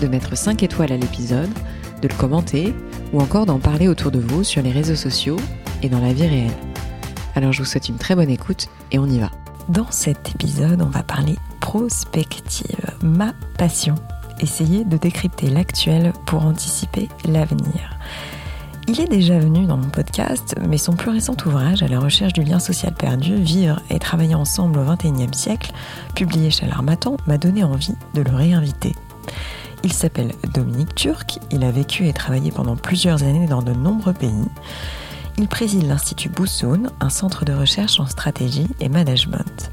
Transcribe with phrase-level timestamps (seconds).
[0.00, 1.50] de mettre 5 étoiles à l'épisode,
[2.02, 2.74] de le commenter
[3.12, 5.36] ou encore d'en parler autour de vous sur les réseaux sociaux
[5.82, 6.56] et dans la vie réelle.
[7.34, 9.30] Alors je vous souhaite une très bonne écoute et on y va.
[9.68, 13.94] Dans cet épisode, on va parler prospective, ma passion.
[14.40, 17.96] Essayer de décrypter l'actuel pour anticiper l'avenir.
[18.88, 22.32] Il est déjà venu dans mon podcast, mais son plus récent ouvrage, À la recherche
[22.32, 25.72] du lien social perdu, Vivre et travailler ensemble au XXIe siècle,
[26.16, 28.96] publié chez l'Armatan, m'a donné envie de le réinviter.
[29.82, 34.12] Il s'appelle Dominique Turc, il a vécu et travaillé pendant plusieurs années dans de nombreux
[34.12, 34.44] pays.
[35.38, 39.70] Il préside l'Institut Boussoun, un centre de recherche en stratégie et management.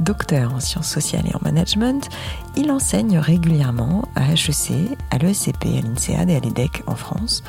[0.00, 2.08] Docteur en sciences sociales et en management,
[2.56, 7.42] il enseigne régulièrement à HEC, à l'ESCP, à l'INSEAD et à l'EDEC en France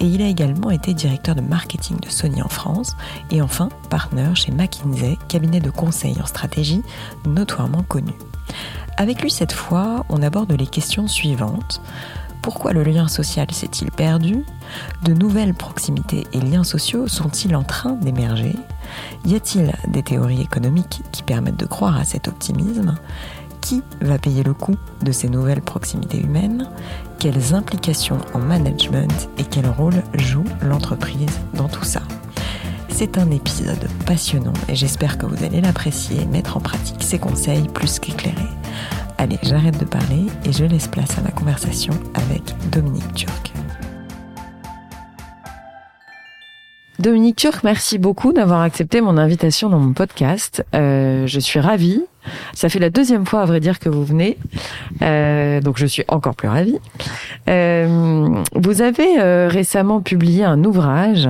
[0.00, 2.96] et il a également été directeur de marketing de Sony en France
[3.30, 6.82] et enfin partner chez McKinsey, cabinet de conseil en stratégie
[7.26, 8.12] notoirement connu.
[9.00, 11.80] Avec lui cette fois, on aborde les questions suivantes.
[12.42, 14.44] Pourquoi le lien social s'est-il perdu?
[15.04, 18.56] De nouvelles proximités et liens sociaux sont-ils en train d'émerger?
[19.24, 22.96] Y a-t-il des théories économiques qui permettent de croire à cet optimisme?
[23.60, 26.68] Qui va payer le coût de ces nouvelles proximités humaines?
[27.20, 32.02] Quelles implications en management et quel rôle joue l'entreprise dans tout ça?
[32.88, 36.22] C'est un épisode passionnant et j'espère que vous allez l'apprécier.
[36.22, 38.57] Et mettre en pratique ces conseils plus qu'éclairés.
[39.20, 43.52] Allez, j'arrête de parler et je laisse place à ma conversation avec Dominique Turc.
[47.00, 50.64] Dominique Turc, merci beaucoup d'avoir accepté mon invitation dans mon podcast.
[50.72, 52.04] Euh, je suis ravie
[52.54, 54.36] ça fait la deuxième fois, à vrai dire, que vous venez.
[55.02, 56.78] Euh, donc je suis encore plus ravie.
[57.48, 61.28] Euh, vous avez euh, récemment publié un ouvrage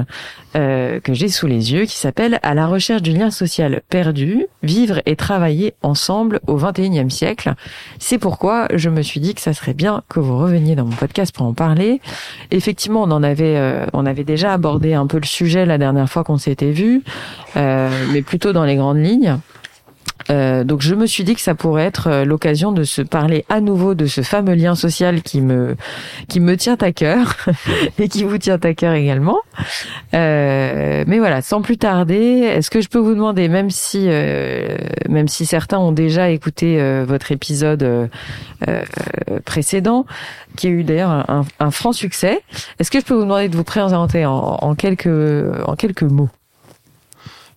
[0.56, 4.46] euh, que j'ai sous les yeux qui s'appelle À la recherche du lien social perdu,
[4.62, 7.52] vivre et travailler ensemble au XXIe siècle.
[7.98, 10.96] C'est pourquoi je me suis dit que ça serait bien que vous reveniez dans mon
[10.96, 12.00] podcast pour en parler.
[12.50, 16.08] Effectivement, on en avait, euh, on avait déjà abordé un peu le sujet la dernière
[16.08, 17.02] fois qu'on s'était vu,
[17.54, 19.38] mais plutôt dans les grandes lignes.
[20.30, 23.44] Euh, donc je me suis dit que ça pourrait être euh, l'occasion de se parler
[23.48, 25.76] à nouveau de ce fameux lien social qui me
[26.28, 27.36] qui me tient à cœur
[27.98, 29.38] et qui vous tient à cœur également.
[30.14, 34.76] Euh, mais voilà, sans plus tarder, est-ce que je peux vous demander, même si euh,
[35.08, 38.08] même si certains ont déjà écouté euh, votre épisode
[39.44, 40.06] précédent,
[40.56, 41.26] qui a eu d'ailleurs
[41.58, 42.42] un, franc succès,
[42.78, 45.06] est-ce que je peux vous demander de vous présenter en, en quelques
[45.66, 46.28] en quelques mots?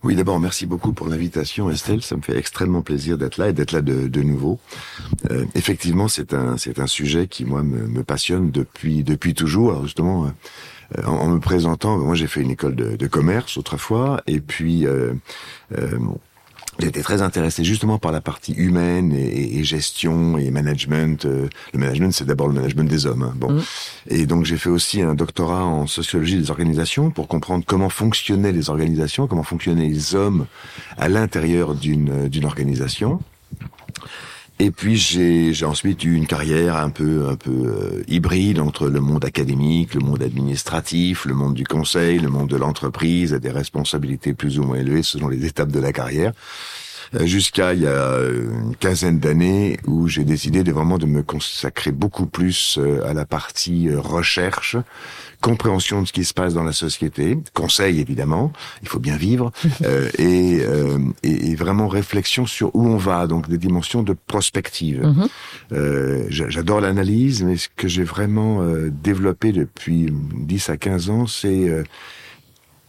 [0.04, 2.02] Oui, d'abord, merci beaucoup pour l'invitation, Estelle.
[2.02, 4.58] Ça me fait extrêmement plaisir d'être là et d'être là de, nouveau.
[5.30, 9.70] Euh, effectivement, c'est un c'est un sujet qui moi me, passionne depuis depuis toujours.
[9.70, 10.26] Alors justement,
[10.98, 15.14] euh, en, me présentant, moi j'ai fait une école de, commerce autrefois, et puis euh,
[15.78, 15.98] euh
[16.82, 21.24] J'étais très intéressé justement par la partie humaine et, et gestion et management.
[21.24, 23.22] Euh, le management, c'est d'abord le management des hommes.
[23.22, 23.34] Hein.
[23.36, 23.62] Bon, mm.
[24.08, 28.52] et donc j'ai fait aussi un doctorat en sociologie des organisations pour comprendre comment fonctionnaient
[28.52, 30.46] les organisations, comment fonctionnaient les hommes
[30.98, 33.20] à l'intérieur d'une d'une organisation.
[34.58, 39.00] Et puis j'ai ensuite eu une carrière un peu un peu euh, hybride entre le
[39.00, 43.50] monde académique, le monde administratif, le monde du conseil, le monde de l'entreprise, et des
[43.50, 46.32] responsabilités plus ou moins élevées selon les étapes de la carrière.
[47.14, 51.22] Euh, jusqu'à il y a une quinzaine d'années où j'ai décidé de vraiment de me
[51.22, 54.76] consacrer beaucoup plus euh, à la partie recherche
[55.42, 59.52] compréhension de ce qui se passe dans la société, conseil évidemment, il faut bien vivre,
[59.84, 65.02] euh, et, euh, et, vraiment réflexion sur où on va, donc des dimensions de prospective.
[65.02, 65.28] Mhm.
[65.72, 71.26] euh, J'adore l'analyse, mais ce que j'ai vraiment euh, développé depuis 10 à 15 ans,
[71.26, 71.82] c'est euh,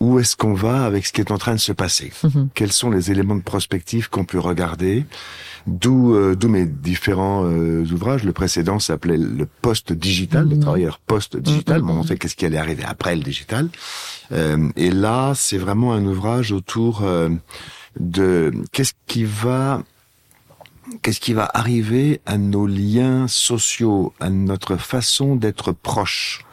[0.03, 2.49] où est-ce qu'on va avec ce qui est en train de se passer mhm.
[2.53, 5.05] Quels sont les éléments de prospective qu'on peut regarder
[5.65, 8.25] D'où euh, d'où mes différents euh, ouvrages.
[8.25, 10.61] Le précédent s'appelait le post digital, le mhm.
[10.61, 11.81] travailleur post digital.
[11.81, 11.87] Mhm.
[11.87, 13.69] Bon, on sait qu'est-ce qui allait arriver après le digital.
[14.33, 17.01] Euh, et là, c'est vraiment un ouvrage autour
[17.97, 19.83] de qu'est-ce qui va
[21.01, 26.45] qu'est-ce qui va arriver à nos liens sociaux, à notre façon d'être proche.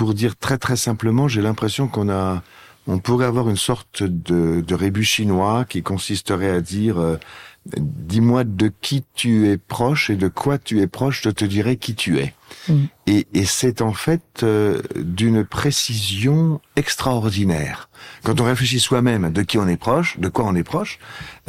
[0.00, 2.42] Pour dire très très simplement, j'ai l'impression qu'on a,
[2.86, 7.18] on pourrait avoir une sorte de, de rébut chinois qui consisterait à dire euh,
[7.76, 11.76] dis-moi de qui tu es proche et de quoi tu es proche, je te dirai
[11.76, 12.32] qui tu es.
[12.70, 12.84] Mm.
[13.08, 17.90] Et, et c'est en fait euh, d'une précision extraordinaire.
[18.24, 20.98] Quand on réfléchit soi-même de qui on est proche, de quoi on est proche,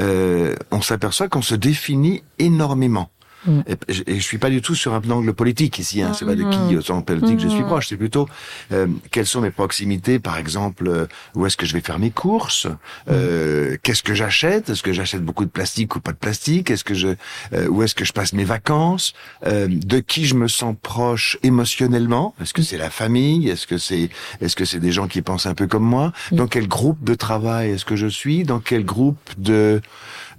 [0.01, 3.11] euh, on s'aperçoit qu'on se définit énormément.
[3.45, 3.61] Mm.
[3.67, 6.01] Et, je suis pas du tout sur un angle politique ici.
[6.01, 6.13] Hein.
[6.17, 6.81] C'est pas de qui, mm-hmm.
[6.81, 7.65] sans politique, je suis mm-hmm.
[7.65, 7.87] proche.
[7.87, 8.27] C'est plutôt
[8.71, 10.19] euh, quelles sont mes proximités.
[10.19, 12.67] Par exemple, euh, où est-ce que je vais faire mes courses
[13.09, 13.77] euh, mm.
[13.83, 16.93] Qu'est-ce que j'achète Est-ce que j'achète beaucoup de plastique ou pas de plastique Est-ce que
[16.93, 17.09] je
[17.53, 19.13] euh, où est-ce que je passe mes vacances
[19.45, 22.65] euh, De qui je me sens proche émotionnellement Est-ce que mm.
[22.65, 24.09] c'est la famille Est-ce que c'est
[24.41, 27.15] est-ce que c'est des gens qui pensent un peu comme moi Dans quel groupe de
[27.15, 29.81] travail est-ce que je suis Dans quel groupe de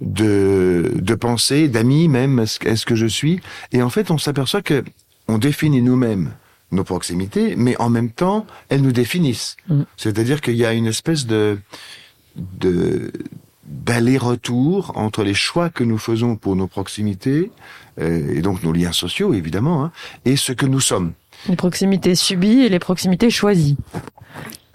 [0.01, 3.39] de, de pensée, d'amis même, est-ce que je suis
[3.71, 4.83] Et en fait, on s'aperçoit que
[5.27, 6.33] on définit nous-mêmes
[6.71, 9.57] nos proximités, mais en même temps, elles nous définissent.
[9.67, 9.83] Mm.
[9.95, 11.59] C'est-à-dire qu'il y a une espèce de
[12.35, 13.11] de
[13.65, 17.49] d'aller-retour entre les choix que nous faisons pour nos proximités,
[17.99, 19.91] euh, et donc nos liens sociaux évidemment, hein,
[20.25, 21.13] et ce que nous sommes.
[21.47, 23.77] Les proximités subies et les proximités choisies.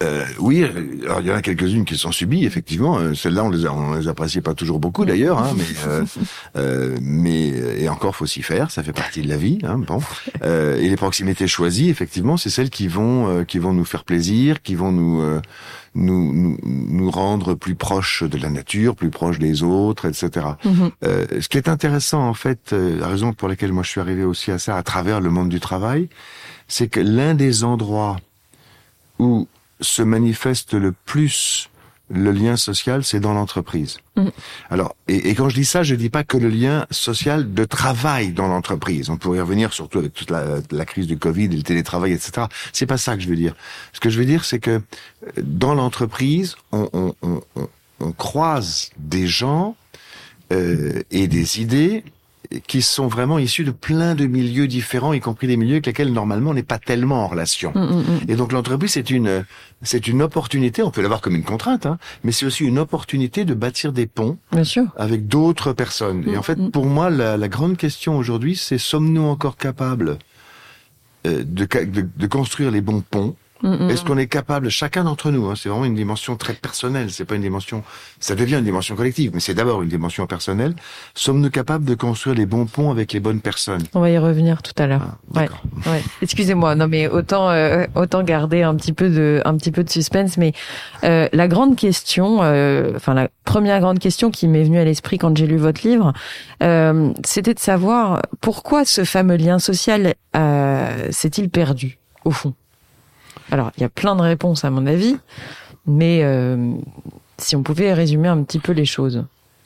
[0.00, 0.62] Euh, oui,
[1.04, 2.98] alors il y en a quelques-unes qui sont subies, effectivement.
[2.98, 6.04] Euh, celles-là, on les on les apprécie pas toujours beaucoup d'ailleurs, hein, mais euh,
[6.56, 9.58] euh, mais et encore faut s'y faire, ça fait partie de la vie.
[9.64, 10.00] Hein, bon,
[10.44, 14.76] et les proximités choisies, effectivement, c'est celles qui vont qui vont nous faire plaisir, qui
[14.76, 15.20] vont nous
[15.94, 20.46] nous, nous, nous rendre plus proches de la nature, plus proches des autres, etc.
[20.64, 20.90] Mhm.
[21.02, 24.52] ce qui est intéressant, en fait, la raison pour laquelle moi je suis arrivé aussi
[24.52, 26.08] à ça à travers le monde du travail,
[26.68, 28.18] c'est que l'un des endroits
[29.18, 29.48] où
[29.80, 31.70] se manifeste le plus
[32.10, 33.98] le lien social, c'est dans l'entreprise.
[34.16, 34.28] Mm.
[34.70, 38.32] Alors, et, quand je dis ça, je dis pas que le lien social de travail
[38.32, 39.10] dans l'entreprise.
[39.10, 42.46] On pourrait y revenir, surtout avec toute la, crise du Covid et le télétravail, etc.
[42.72, 43.54] C'est pas ça que je veux dire.
[43.92, 44.80] Ce que je veux dire, c'est que euh,
[45.42, 47.42] dans l'entreprise, on, on, on,
[48.00, 49.76] on, croise des gens
[50.50, 52.04] euh, et des idées
[52.66, 56.12] qui sont vraiment issus de plein de milieux différents, y compris des milieux avec lesquels
[56.12, 57.72] normalement on n'est pas tellement en relation.
[57.74, 58.20] Mm, mm, mm.
[58.28, 59.44] Et donc l'entreprise c'est une
[59.82, 63.44] c'est une opportunité, on peut l'avoir comme une contrainte, hein, mais c'est aussi une opportunité
[63.44, 64.84] de bâtir des ponts Bien sûr.
[64.96, 66.24] avec d'autres personnes.
[66.28, 70.18] Et en fait, pour moi, la, la grande question aujourd'hui, c'est sommes-nous encore capables
[71.26, 75.46] euh, de, de, de construire les bons ponts est-ce qu'on est capable, chacun d'entre nous,
[75.46, 77.82] hein, c'est vraiment une dimension très personnelle, c'est pas une dimension,
[78.20, 80.74] ça devient une dimension collective, mais c'est d'abord une dimension personnelle.
[81.14, 83.82] Sommes-nous capables de construire les bons ponts avec les bonnes personnes?
[83.94, 85.16] On va y revenir tout à l'heure.
[85.34, 85.48] Ah, ouais,
[85.86, 86.02] ouais.
[86.22, 89.90] Excusez-moi, non mais autant euh, autant garder un petit peu de un petit peu de
[89.90, 90.52] suspense, mais
[91.04, 95.18] euh, la grande question, euh, enfin la première grande question qui m'est venue à l'esprit
[95.18, 96.12] quand j'ai lu votre livre,
[96.62, 100.14] euh, c'était de savoir pourquoi ce fameux lien social
[101.10, 102.54] s'est-il perdu au fond?
[103.50, 105.16] Alors, il y a plein de réponses à mon avis,
[105.86, 106.72] mais euh,
[107.38, 109.24] si on pouvait résumer un petit peu les choses.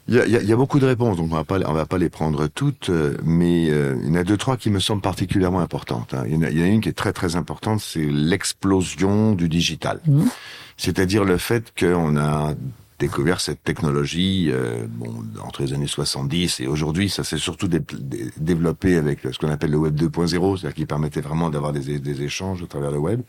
[0.09, 1.97] Il y, a, y a, beaucoup de réponses, donc on va pas, on va pas
[1.97, 5.01] les prendre toutes, euh, mais euh, il y en a deux trois qui me semblent
[5.01, 6.13] particulièrement importantes.
[6.13, 6.25] Hein.
[6.27, 8.05] Il, y en a, il, y en a, une qui est très très importante, c'est
[8.05, 10.01] l'explosion du digital.
[10.07, 10.25] Mmh.
[10.77, 12.55] C'est-à-dire le fait qu'on a
[13.03, 15.13] découvert cette technologie euh, bon,
[15.43, 19.77] entre les années 70 et aujourd'hui, ça s'est surtout développé avec ce qu'on appelle le
[19.77, 23.21] web 2.0, c'est-à-dire qui permettait vraiment d'avoir des, échanges à travers le web,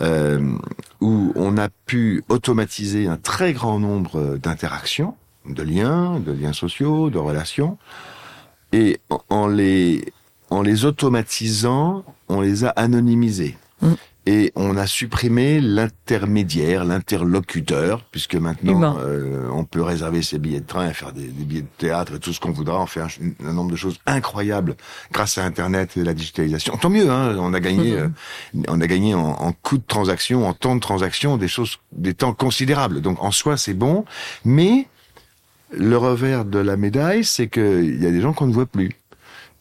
[0.00, 0.56] euh,
[1.00, 5.16] où on a pu automatiser un très grand nombre d'interactions,
[5.46, 7.78] de liens, de liens sociaux, de relations,
[8.72, 10.12] et en, les
[10.48, 13.56] en les automatisant, on les a anonymisés.
[13.80, 13.94] Mmh
[14.26, 20.66] et on a supprimé l'intermédiaire, l'interlocuteur, puisque maintenant euh, on peut réserver ses billets de
[20.66, 23.08] train, faire des, billets de théâtre et tout ce qu'on voudra, en faire
[23.44, 24.76] un, nombre de choses incroyables
[25.10, 26.76] grâce à Internet et la digitalisation.
[26.76, 28.14] Tant mieux, hein, on a gagné, mhm.
[28.56, 31.78] euh, on a gagné en, en coût de transaction, en temps de transaction, des choses,
[31.90, 33.00] des temps considérables.
[33.00, 34.04] Donc en soi c'est bon,
[34.44, 34.86] mais
[35.72, 38.90] le revers de la médaille, c'est qu'il y a des gens qu'on ne voit plus.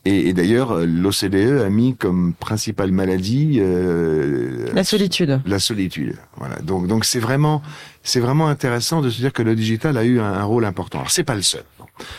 [0.04, 5.42] Et, et d'ailleurs, l'OCDE a mis comme principale maladie euh, la solitude.
[5.46, 6.16] La solitude.
[6.38, 6.56] Voilà.
[6.60, 7.62] Donc, donc c'est vraiment,
[8.02, 11.00] c'est vraiment intéressant de se dire que le digital a eu un, rôle important.
[11.00, 11.64] Alors, c'est pas le seul.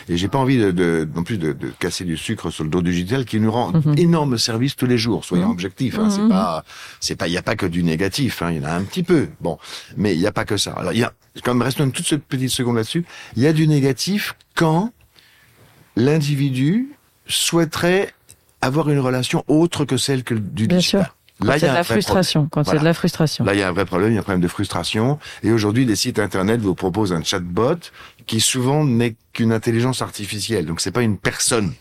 [0.07, 2.69] Et j'ai pas envie de, de, non plus de, de, casser du sucre sur le
[2.69, 3.95] dos du digital qui nous rend mhm.
[3.97, 5.25] énorme service tous les jours.
[5.25, 5.51] Soyons mhm.
[5.51, 5.99] objectifs.
[5.99, 6.29] Hein, C'est mhm.
[6.29, 6.63] pas,
[7.01, 8.41] c'est pas, il y a pas que du négatif.
[8.41, 9.27] Hein, il y en a un petit peu.
[9.41, 9.57] Bon,
[9.97, 10.71] mais il y a pas que ça.
[10.71, 11.11] Alors, il y a,
[11.43, 13.03] quand même, restons une toute petite seconde là-dessus.
[13.35, 14.93] Il y a du négatif quand
[15.97, 16.87] l'individu
[17.27, 18.13] souhaiterait
[18.61, 21.05] avoir une relation autre que celle que du Bien Sûr.
[21.39, 22.47] Là, il y a de la frustration.
[22.49, 23.43] Quand c'est de la frustration.
[23.43, 24.11] Là, il y a un vrai problème.
[24.11, 25.19] Il y a un problème de frustration.
[25.41, 27.79] Et aujourd'hui, des sites internet vous proposent un chatbot
[28.25, 30.65] qui souvent n'est qu'une intelligence artificielle.
[30.65, 31.73] Donc, c'est pas une personne.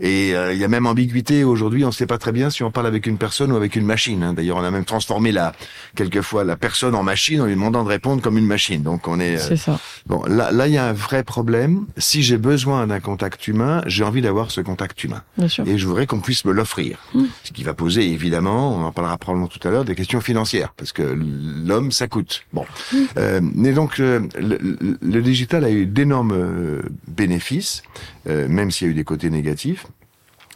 [0.00, 1.84] Et euh, il y a même ambiguïté aujourd'hui.
[1.84, 3.84] On ne sait pas très bien si on parle avec une personne ou avec une
[3.84, 4.22] machine.
[4.22, 4.32] Hein.
[4.32, 5.52] D'ailleurs, on a même transformé la
[5.94, 8.82] quelquefois la personne en machine en lui demandant de répondre comme une machine.
[8.82, 9.36] Donc on est.
[9.36, 9.78] Euh, c'est ça.
[10.06, 11.86] Bon, là, là, il y a un vrai problème.
[11.98, 15.22] Si j'ai besoin d'un contact humain, j'ai envie d'avoir ce contact humain.
[15.36, 15.66] Bien sûr.
[15.66, 16.98] Et je voudrais qu'on puisse me l'offrir.
[17.14, 17.24] Mmh.
[17.44, 20.72] Ce qui va poser évidemment, on en parlera probablement tout à l'heure, des questions financières,
[20.76, 22.44] parce que l'homme, ça coûte.
[22.52, 22.96] Bon, mmh.
[23.16, 27.82] euh, mais donc le, le, digital a eu d'énormes euh, bénéfices,
[28.28, 29.86] euh, même s'il y a eu des côtés négatifs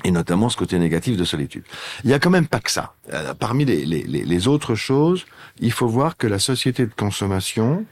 [0.04, 1.64] et notamment ce côté négatif de solitude.
[2.04, 2.94] Il y a quand même pas que ça.
[3.12, 5.24] Euh, parmi les, autres choses,
[5.58, 7.86] il faut voir que la société de consommation,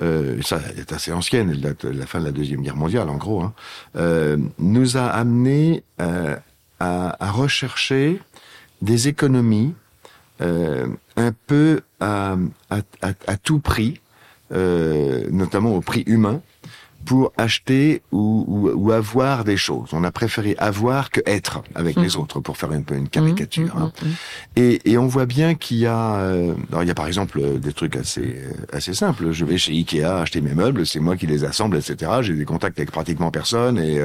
[0.00, 3.08] euh, ça est assez ancienne, elle date de la fin de la deuxième guerre mondiale
[3.08, 3.54] en gros, hein,
[3.96, 6.36] euh, nous a amené euh,
[6.80, 8.20] à, à, rechercher
[8.82, 9.74] des économies
[10.40, 12.36] euh, un peu à,
[12.70, 12.78] à,
[13.26, 14.00] à tout prix,
[14.50, 16.42] notamment au prix humain,
[17.04, 19.90] pour acheter ou, ou, ou, avoir des choses.
[19.92, 22.20] On a préféré avoir que être avec les mmh.
[22.20, 23.74] autres, pour faire un peu une caricature.
[23.76, 23.92] Mmh, hein.
[24.02, 24.06] Mmh,
[24.56, 27.40] et, et, on voit bien qu'il y a, euh, alors il y a par exemple
[27.40, 29.32] euh, des trucs assez euh, assez simples.
[29.32, 32.10] Je vais chez Ikea acheter mes meubles, c'est moi qui les assemble, etc.
[32.20, 34.00] J'ai des contacts avec pratiquement personne et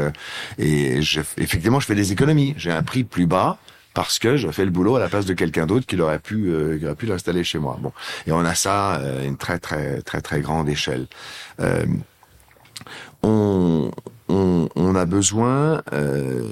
[0.58, 2.54] et je, effectivement je fais des économies.
[2.58, 3.58] J'ai un prix plus bas
[3.94, 6.52] parce que je fais le boulot à la place de quelqu'un d'autre qui aurait pu
[6.80, 7.78] qui aurait pu l'installer chez moi.
[7.82, 7.92] Bon,
[8.26, 11.08] et on a ça à une très très très très grande échelle.
[11.60, 11.86] Euh,
[13.24, 13.92] on,
[14.30, 16.44] on, on, a besoin euh,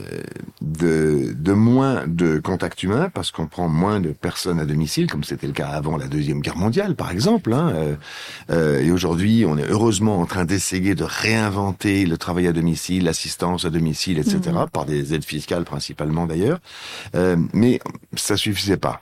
[0.61, 5.23] de, de, moins de contacts humains parce qu'on prend moins de personnes à domicile, comme
[5.23, 7.53] c'était le cas avant la deuxième guerre mondiale, par exemple.
[7.53, 7.71] Hein.
[7.75, 7.95] Euh,
[8.49, 13.05] euh, et aujourd'hui, on est heureusement en train d'essayer de réinventer le travail à domicile,
[13.05, 14.69] l'assistance à domicile, etc., mhm.
[14.71, 16.59] par des aides fiscales principalement d'ailleurs.
[17.15, 17.79] Euh, mais
[18.15, 19.01] ça suffisait pas.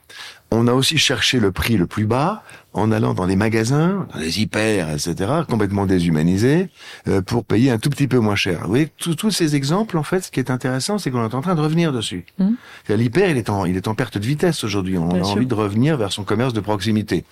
[0.51, 2.43] On a aussi cherché le prix le plus bas
[2.73, 6.69] en allant dans des magasins, dans des hyper, etc., complètement déshumanisés,
[7.07, 8.61] euh, pour payer un tout petit peu moins cher.
[8.63, 11.41] Vous voyez, tous ces exemples, en fait, ce qui est intéressant, c'est qu'on est en
[11.41, 12.25] train de revenir dessus.
[12.39, 12.49] Mmh.
[12.89, 14.97] L'hyper, il est en, il est en perte de vitesse aujourd'hui.
[14.97, 17.25] On a envie de revenir vers son commerce de proximité,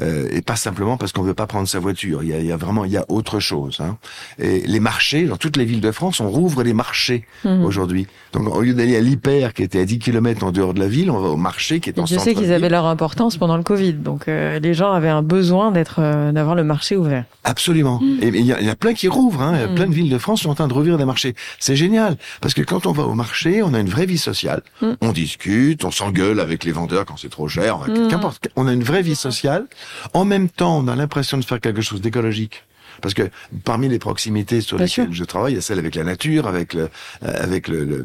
[0.00, 2.22] euh, et pas simplement parce qu'on veut pas prendre sa voiture.
[2.22, 3.80] Il y a, il y a vraiment, il y a autre chose.
[3.80, 3.96] Hein.
[4.38, 7.64] Et les marchés, dans toutes les villes de France, on rouvre les marchés mmh.
[7.64, 8.06] aujourd'hui.
[8.32, 10.88] Donc, au lieu d'aller à l'hyper, qui était à 10 km en dehors de la
[10.88, 13.56] ville, on va au marché qui est en Je sais qu'ils avaient leur importance pendant
[13.56, 17.24] le Covid, donc euh, les gens avait un besoin d'être, euh, d'avoir le marché ouvert.
[17.44, 18.00] Absolument.
[18.00, 18.18] Mm.
[18.22, 19.42] Et il y, a plein qui rouvrent.
[19.42, 19.66] Hein.
[19.66, 19.74] Mm.
[19.74, 21.34] Plein de villes de France sont en train de rouvrir des marchés.
[21.58, 24.62] C'est génial parce que quand on va au marché, on a une vraie vie sociale.
[24.82, 24.92] Mm.
[25.00, 27.78] On discute, on s'engueule avec les vendeurs quand c'est trop cher.
[28.10, 28.48] Qu'importe.
[28.56, 29.66] On a une vraie vie sociale.
[30.12, 32.64] En même temps, on a l'impression de faire quelque chose d'écologique.
[33.00, 33.22] Parce que
[33.64, 36.74] parmi les proximités sur lesquelles je travaille, il y a celle avec la nature, avec
[36.74, 36.88] le, euh,
[37.22, 38.04] avec le,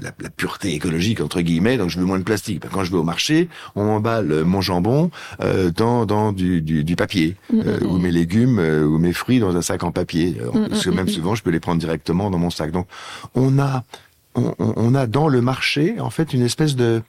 [0.00, 1.76] la, la, pureté écologique entre guillemets.
[1.76, 2.62] Donc je veux moins de plastique.
[2.70, 5.10] Quand je vais au marché, on emballe mon jambon
[5.42, 8.02] euh, dans dans du, du, du papier mm, euh, mm, ou mm.
[8.02, 10.36] mes légumes euh, ou mes fruits dans un sac en papier.
[10.68, 12.70] parce que même souvent, je peux les prendre directement dans mon sac.
[12.70, 12.86] Donc
[13.34, 13.84] on a
[14.36, 17.02] on, on a dans le marché en fait une espèce de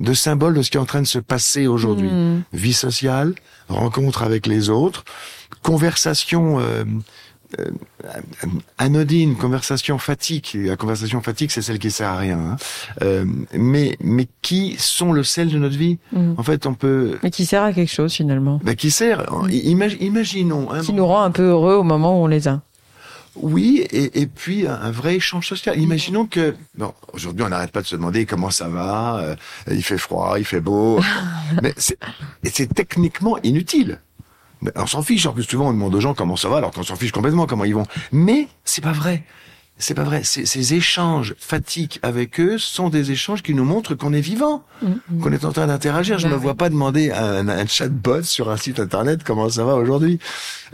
[0.00, 2.10] de symbole de ce qui est en train de se passer aujourd'hui.
[2.52, 3.34] Vie sociale,
[3.68, 5.04] rencontre avec les autres,
[5.62, 6.84] conversation euh,
[7.58, 7.70] euh,
[8.78, 10.46] anodine, conversation fatigue.
[10.54, 12.38] La conversation fatigue, c'est celle qui sert à rien.
[12.38, 12.56] Hein.
[13.02, 15.98] Euh, mais mais qui sont le sel de notre vie?
[16.12, 16.34] Mm.
[16.38, 17.18] En fait, on peut.
[17.22, 18.60] Mais qui sert à quelque chose finalement?
[18.64, 19.26] Ben, qui sert?
[19.50, 20.68] imaginons.
[20.82, 22.62] qui nous rend un peu heureux au moment où on les a.
[23.36, 25.78] Oui, et, et puis un, vrai échange social.
[25.78, 29.36] Imaginons que, bon, aujourd'hui on n'arrête pas de se demander comment ça va, euh,
[29.70, 31.00] il fait froid, il fait beau,
[31.62, 34.00] mais c'est techniquement inutile
[34.76, 35.26] on s'en fiche.
[35.26, 37.46] En plus, souvent, on demande aux gens comment ça va, alors qu'on s'en fiche complètement
[37.46, 37.86] comment ils vont.
[38.12, 39.24] Mais c'est pas vrai.
[39.80, 40.20] C'est pas vrai.
[40.24, 44.88] Ces, échanges fatigues avec eux sont des échanges qui nous montrent qu'on est vivant, mm,
[44.88, 45.20] mm.
[45.20, 46.18] qu'on est en train d'interagir.
[46.18, 49.24] Je ne bah me vois pas demander à un, un, chatbot sur un site internet
[49.24, 50.18] comment ça va aujourd'hui.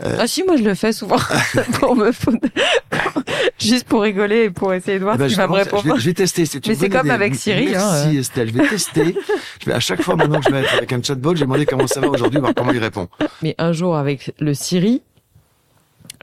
[0.03, 0.17] Euh...
[0.19, 1.17] Ah si, moi je le fais souvent
[1.79, 2.11] pour me
[3.59, 5.97] juste pour rigoler et pour essayer de voir eh ben, ce qu'il va me répondre.
[5.97, 6.43] Je vais, tester.
[6.67, 7.69] Mais c'est comme avec Siri.
[7.71, 8.19] Merci hein.
[8.19, 9.15] Estelle, je vais tester.
[9.61, 11.45] je vais à chaque fois maintenant que je vais être avec un chatbot, je vais
[11.45, 13.07] demander comment ça va aujourd'hui, voir comment il répond.
[13.41, 15.01] Mais un jour avec le Siri,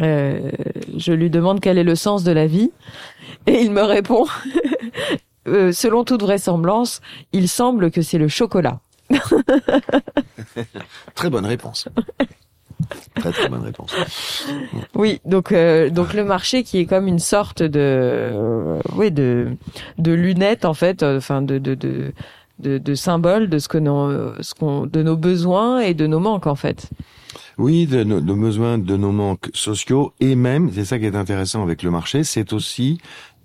[0.00, 0.50] euh,
[0.96, 2.72] je lui demande quel est le sens de la vie
[3.46, 4.26] et il me répond,
[5.48, 7.00] euh, selon toute vraisemblance,
[7.32, 8.80] il semble que c'est le chocolat.
[11.14, 11.88] très bonne réponse.
[13.16, 13.94] Très très bonne réponse.
[14.94, 18.32] Oui, donc euh, donc le marché qui est comme une sorte de
[18.96, 19.56] oui de
[19.98, 22.12] de lunettes en fait, enfin de de de
[22.58, 26.20] de, de symbole de ce que nos, ce qu'on de nos besoins et de nos
[26.20, 26.90] manques en fait.
[27.58, 31.62] Oui, de nos, besoins, de nos manques sociaux et même, c'est ça qui est intéressant
[31.62, 32.98] avec le marché, c'est aussi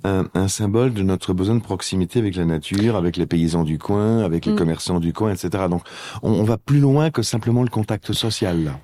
[0.04, 3.78] un, un, symbole de notre besoin de proximité avec la nature, avec les paysans du
[3.78, 4.56] coin, avec les mm.
[4.56, 5.66] commerçants du coin, etc.
[5.70, 5.82] Donc,
[6.24, 8.80] on, on, va plus loin que simplement le contact social là.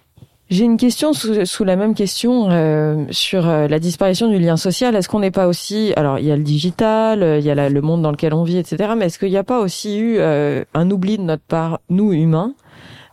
[0.51, 4.95] J'ai une question sous, la même question euh, sur euh, la disparition du lien social.
[4.95, 7.69] Est-ce qu'on n'est pas aussi, alors il y a le digital, euh, il y a
[7.69, 8.93] le monde dans lequel on vit, etc.
[8.95, 12.53] Mais est-ce qu'il n'y a pas aussi eu un oubli de notre part, nous humains,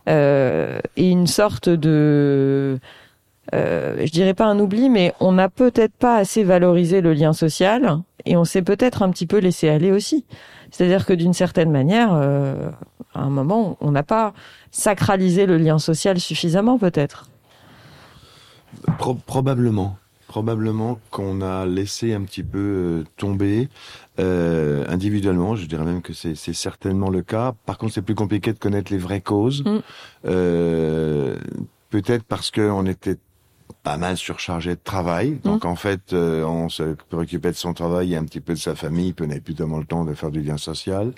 [0.07, 2.77] et une sorte de,
[3.53, 7.99] je dirais pas un oubli, mais on n'a peut-être pas assez valorisé le lien social,
[8.25, 10.25] et on s'est peut-être un petit peu laissé aller aussi.
[10.71, 12.11] C'est-à-dire que d'une certaine manière,
[13.13, 14.33] à un moment, on n'a pas
[14.71, 17.29] sacralisé le lien social suffisamment, peut-être.
[19.25, 19.97] probablement.
[20.27, 23.69] Probablement qu'on a laissé un petit peu euh, tomber
[24.19, 25.55] euh, individuellement.
[25.55, 27.53] Je dirais même que c'est certainement le cas.
[27.67, 29.63] Par contre, c'est plus compliqué de connaître les vraies causes.
[29.63, 29.79] Mm.
[30.25, 31.35] Euh,
[31.91, 33.17] peut-être parce qu'on était
[33.83, 35.39] pas mal surchargé de travail.
[35.43, 35.67] Donc mm.
[35.67, 39.13] en fait, on se préoccupait de son travail et un petit peu de sa famille,
[39.13, 41.13] puis on n'avait plus tellement le temps de faire du lien social.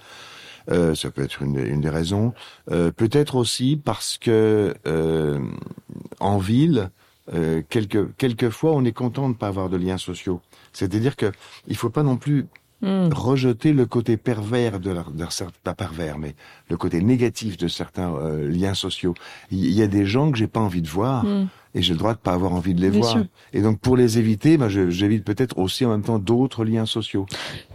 [0.71, 2.33] Euh, ça peut être une, une des raisons.
[2.71, 5.39] Euh, peut-être aussi parce que euh,
[6.19, 6.89] en ville,
[7.33, 10.41] euh, quelque, quelquefois, on est content de ne pas avoir de liens sociaux.
[10.73, 11.31] C'est-à-dire que
[11.67, 12.47] il faut pas non plus
[12.81, 13.09] hmm.
[13.13, 15.25] rejeter le côté pervers de, leur, de
[15.63, 16.35] pas pervers, mais
[16.69, 19.13] le côté négatif de certains euh, liens sociaux.
[19.51, 21.25] Il y, a des gens que j'ai pas envie de voir.
[21.25, 23.17] Hmm et j'ai le droit de pas avoir envie de les voir.
[23.53, 27.25] Et donc pour les éviter, ben, j'évite peut-être aussi en même temps d'autres liens sociaux.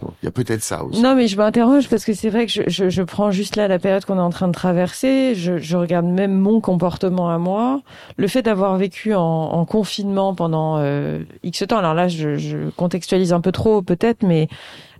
[0.01, 1.01] Il y a peut-être ça aussi.
[1.01, 3.67] Non, mais je m'interroge parce que c'est vrai que je, je, je, prends juste là
[3.67, 5.35] la période qu'on est en train de traverser.
[5.35, 7.81] Je, je, regarde même mon comportement à moi.
[8.17, 11.77] Le fait d'avoir vécu en, en, confinement pendant euh, X temps.
[11.77, 14.47] Alors là, je, je contextualise un peu trop peut-être, mais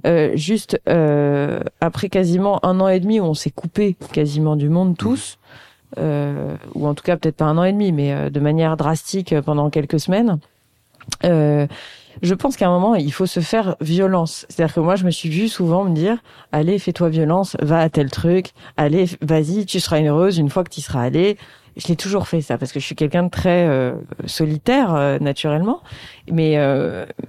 [0.05, 4.67] euh, juste euh, après quasiment un an et demi où on s'est coupé quasiment du
[4.67, 5.41] monde tous euh,
[5.97, 9.35] ou en tout cas peut-être pas un an et demi, mais euh, de manière drastique
[9.41, 10.39] pendant quelques semaines.
[11.23, 11.67] Euh,
[12.21, 14.45] je pense qu'à un moment, il faut se faire violence.
[14.49, 16.17] C'est-à-dire que moi, je me suis vue souvent me dire,
[16.51, 20.69] allez, fais-toi violence, va à tel truc, allez, vas-y, tu seras heureuse une fois que
[20.69, 21.37] tu seras allé.
[21.77, 23.93] Je l'ai toujours fait ça parce que je suis quelqu'un de très euh,
[24.25, 25.81] solitaire euh, naturellement,
[26.29, 26.57] mais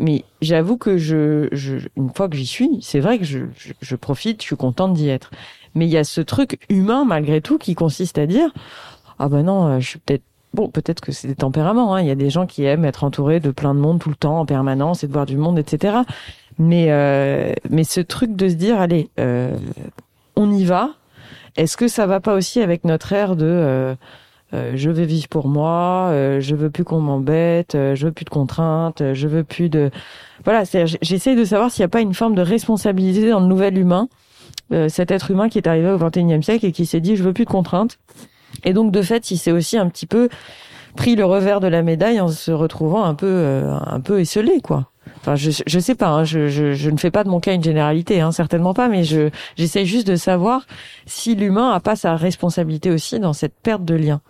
[0.01, 3.39] mais j'avoue que je, je, une fois que j'y suis, c'est vrai que je,
[3.81, 5.31] je profite, je suis contente d'y être.
[5.75, 8.51] Mais il y a ce truc humain malgré tout qui consiste à dire
[9.19, 10.25] ah ben non, euh, je suis peut-être
[10.55, 11.95] bon, peut-être que c'est des tempéraments.
[11.95, 12.03] Hein.
[12.03, 14.17] Il y a des gens qui aiment être entourés de plein de monde tout le
[14.17, 15.99] temps en permanence et de voir du monde, etc.
[16.59, 19.57] Mais euh, mais ce truc de se dire allez, euh,
[20.37, 20.91] on y va.
[21.57, 23.95] Est-ce que ça va pas aussi avec notre air de euh,
[24.55, 28.25] euh je veux vivre pour moi, euh, je veux plus qu'on m'embête, je veux plus
[28.25, 29.91] de contraintes, je veux plus de
[30.45, 30.65] voilà.
[31.03, 34.09] J'essaie de savoir s'il n'y a pas une forme de responsabilité dans le nouvel humain
[34.73, 37.23] euh, cet être humain qui est arrivé au XXIe siècle et qui s'est dit je
[37.23, 37.99] veux plus de contraintes.
[38.65, 40.29] Et donc de fait, il s'est aussi un petit peu
[40.97, 44.61] pris le revers de la médaille en se retrouvant un peu euh, un peu esselé
[44.61, 44.89] quoi.
[45.19, 47.55] Enfin, je je sais pas, hein, je, je, je ne fais pas de mon cas
[47.55, 50.67] une généralité, hein, certainement pas, mais je j'essaie juste de savoir
[51.07, 54.21] si l'humain a pas sa responsabilité aussi dans cette perte de lien.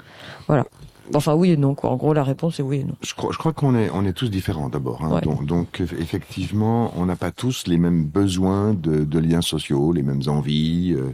[0.49, 0.67] Voilà.
[1.15, 1.75] Enfin, oui et non.
[1.75, 1.91] Quoi.
[1.91, 2.95] En gros, la réponse est oui et non.
[3.03, 5.05] Je crois, je crois qu'on est, on est tous différents d'abord.
[5.05, 5.21] Hein.
[5.23, 10.03] Donc, donc, effectivement, on n'a pas tous les mêmes besoins de, de liens sociaux, les
[10.03, 10.95] mêmes envies.
[10.97, 11.13] Euh,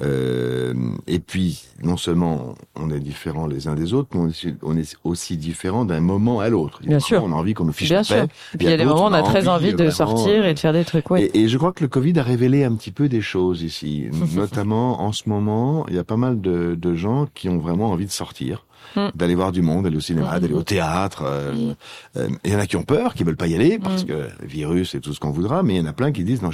[0.00, 0.74] euh,
[1.06, 4.76] et puis, non seulement on est différents les uns des autres, mais on est, on
[4.76, 6.80] est aussi différents d'un moment à l'autre.
[6.82, 7.22] Bien sûr.
[7.24, 8.16] On a envie qu'on nous fiche Bien sûr.
[8.54, 10.54] Et puis il y a des moments où on a très envie de sortir et
[10.54, 11.10] de faire des trucs.
[11.10, 11.22] Oui.
[11.22, 14.06] Et, et, je crois que le Covid a révélé un petit peu des choses ici.
[14.34, 17.90] Notamment, en ce moment, il y a pas mal de, de gens qui ont vraiment
[17.90, 18.64] envie de sortir.
[18.96, 19.08] Mm.
[19.14, 20.40] d'aller voir du monde, d'aller au cinéma, mm.
[20.40, 21.22] d'aller au théâtre.
[21.24, 21.74] Euh, mm.
[22.16, 24.28] euh, il y en a qui ont peur, qui veulent pas y aller parce que
[24.42, 26.50] virus et tout ce qu'on voudra, mais il y en a plein qui disent non,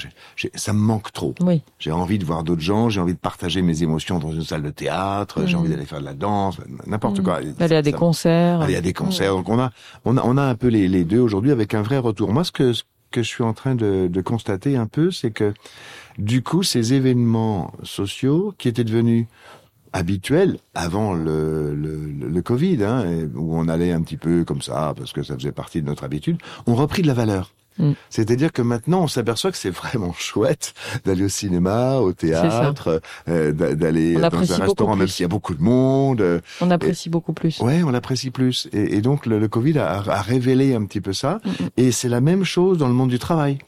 [0.55, 1.35] ça me manque trop.
[1.41, 1.63] Oui.
[1.79, 4.63] J'ai envie de voir d'autres gens, j'ai envie de partager mes émotions dans une salle
[4.63, 7.41] de théâtre, j'ai envie d'aller faire de la danse, n'importe quoi.
[7.59, 8.61] Aller à des concerts.
[8.61, 9.35] Aller à des concerts.
[9.35, 9.71] Donc on a,
[10.05, 12.33] on a, on a un peu les, les deux aujourd'hui avec un vrai retour.
[12.33, 15.31] Moi, ce que, ce que je suis en train de, de constater un peu, c'est
[15.31, 15.55] que
[16.19, 19.27] du coup, ces événements sociaux qui étaient devenus
[19.97, 21.97] habituel avant le, le,
[22.29, 23.05] le Covid, hein,
[23.35, 26.05] où on allait un petit peu comme ça parce que ça faisait partie de notre
[26.05, 27.53] habitude, ont repris de la valeur.
[27.79, 27.93] Mm.
[28.11, 33.53] C'est-à-dire que maintenant, on s'aperçoit que c'est vraiment chouette d'aller au cinéma, au théâtre, euh,
[33.53, 36.21] d'aller dans un restaurant, même s'il y a beaucoup de monde.
[36.21, 37.61] Euh, on apprécie beaucoup plus.
[37.61, 38.69] Ouais, on apprécie plus.
[38.73, 41.41] Et, et donc, le, le Covid a, a, révélé un petit peu ça.
[41.45, 41.69] Mm, mm.
[41.77, 43.59] Et c'est la même chose dans le monde du travail.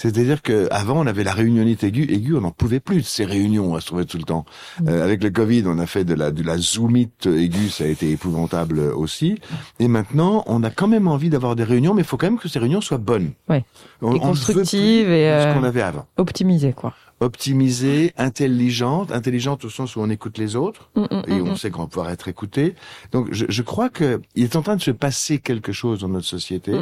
[0.00, 3.26] C'est-à-dire que avant on avait la réunionnite aiguë, aiguë, on n'en pouvait plus de ces
[3.26, 4.46] réunions, on se trouvait tout le temps.
[4.88, 7.86] Euh, avec le Covid, on a fait de la de la zoomite aiguë, ça a
[7.86, 9.36] été épouvantable aussi.
[9.78, 12.38] Et maintenant, on a quand même envie d'avoir des réunions, mais il faut quand même
[12.38, 13.32] que ces réunions soient bonnes.
[13.50, 13.62] Ouais.
[14.02, 16.06] et constructives et ce qu'on avait avant.
[16.16, 21.40] Optimisées, quoi optimisée, intelligente, intelligente au sens où on écoute les autres mm, mm, et
[21.40, 22.74] mm, on sait qu'on va pouvoir être écouté.
[23.12, 26.08] Donc je, je crois que il est en train de se passer quelque chose dans
[26.08, 26.72] notre société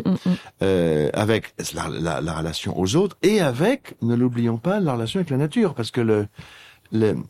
[0.62, 5.18] euh, avec la, la, la, relation aux autres et avec, ne l'oublions pas, la relation
[5.18, 6.28] avec la nature, parce que le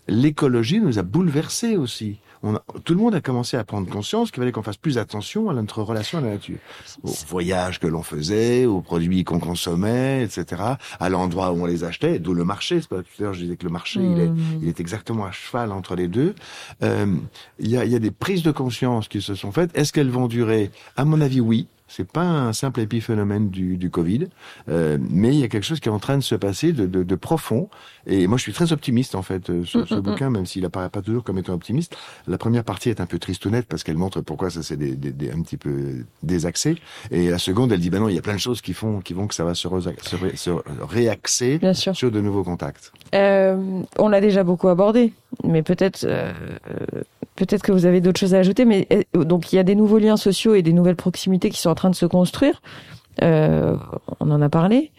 [0.07, 2.21] l'écologie nous a bouleversés aussi.
[2.43, 5.51] On tout le monde a commencé à prendre conscience qu'il fallait qu'on fasse plus attention
[5.51, 6.59] à notre relation à la nature,
[7.03, 10.63] aux voyages que l'on faisait, aux produits qu'on consommait, etc.,
[11.01, 12.81] à l'endroit où on les achetait, d'où le marché.
[12.81, 14.59] C'est pas tout à l'heure je disais que le marché, il, est, mmh.
[14.63, 16.35] il est exactement à cheval entre les deux.
[16.83, 17.15] Euh,
[17.59, 19.77] il y, a, y a des prises de conscience qui se sont faites.
[19.77, 20.71] Est-ce qu'elles vont durer?
[20.97, 21.69] À mon avis, oui.
[21.89, 24.29] C'est pas un simple épiphénomène du, du Covid,
[24.69, 26.87] euh, mais il y a quelque chose qui est en train de se passer de,
[26.87, 27.69] de, de profond.
[28.07, 30.33] Et moi, je suis très optimiste en fait euh, sur ce mm, mm, bouquin, mm.
[30.33, 31.97] même s'il apparaît pas toujours comme étant optimiste.
[32.27, 34.95] La première partie est un peu triste ou nette parce qu'elle montre pourquoi ça des,
[34.95, 36.77] des, un petit peu désaxé.
[37.11, 39.01] Et la seconde, elle dit ben non, il y a plein de choses qui font
[39.01, 39.69] qui vont que ça va se,
[40.03, 40.51] se, se
[40.83, 42.93] réaxer sur de nouveaux contacts.
[43.15, 43.57] Euh,
[43.99, 45.13] on l'a déjà beaucoup abordé,
[45.45, 46.33] mais peut-être euh,
[47.37, 48.65] peut-être que vous avez d'autres choses à ajouter.
[48.65, 51.71] Mais donc il y a des nouveaux liens sociaux et des nouvelles proximités qui sont
[51.71, 52.61] en train de se construire.
[53.23, 53.77] Euh,
[54.21, 54.91] on en a parlé.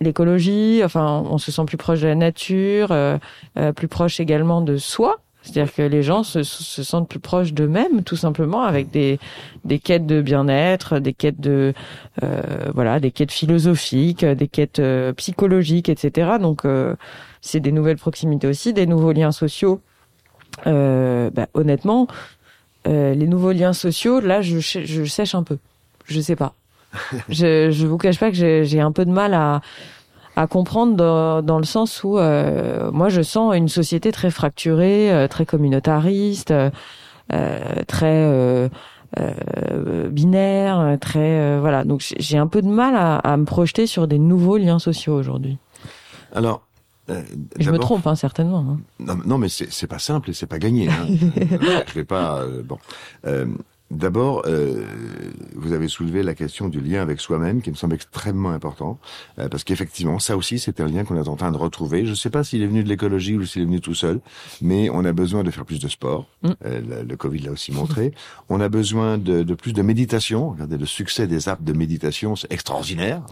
[0.00, 3.18] L'écologie, enfin, on se sent plus proche de la nature, euh,
[3.58, 5.20] euh plus proche également de soi.
[5.42, 9.18] C'est-à-dire que les gens se, se sentent plus proches d'eux-mêmes, tout simplement, avec des,
[9.64, 11.72] des quêtes de bien-être, des quêtes de
[12.74, 14.82] voilà, des quêtes philosophiques, des quêtes
[15.16, 16.32] psychologiques, etc.
[16.38, 16.64] Donc,
[17.40, 19.80] c'est des nouvelles proximités aussi, des nouveaux liens sociaux.
[20.66, 22.06] Bah, honnêtement,
[22.86, 25.58] les nouveaux liens sociaux, là, je, je sèche un peu.
[26.06, 26.54] Je sais pas.
[27.28, 29.60] je, je vous cache pas que j'ai un peu de mal à,
[30.36, 35.12] à comprendre dans, dans le sens où euh, moi je sens une société très fracturée,
[35.12, 36.70] euh, très communautariste, euh,
[37.86, 38.70] très
[40.10, 41.84] binaire, très voilà.
[41.84, 45.14] Donc j'ai un peu de mal à, à, me projeter sur des nouveaux liens sociaux
[45.14, 45.58] aujourd'hui.
[46.34, 46.62] Alors.
[47.58, 48.64] Je me trompe hein, certainement.
[48.68, 48.80] Hein.
[48.98, 50.88] Non, non, mais c'est pas simple et c'est pas gagné.
[50.88, 51.06] Hein.
[51.88, 52.44] je vais pas.
[52.64, 52.78] bon.
[53.90, 54.84] D'abord, euh,
[55.56, 59.00] vous avez soulevé la question du lien avec soi-même, qui me semble extrêmement important,
[59.40, 62.04] euh, parce qu'effectivement, ça aussi, c'est un lien qu'on est en train de retrouver.
[62.04, 64.20] Je ne sais pas s'il est venu de l'écologie ou s'il est venu tout seul,
[64.62, 66.26] mais on a besoin de faire plus de sport.
[66.42, 66.50] Mm.
[66.66, 68.14] Euh, le, Covid l'a aussi montré.
[68.48, 70.50] On a besoin de, de, plus de méditation.
[70.50, 73.22] Regardez, le succès des apps de méditation, c'est extraordinaire.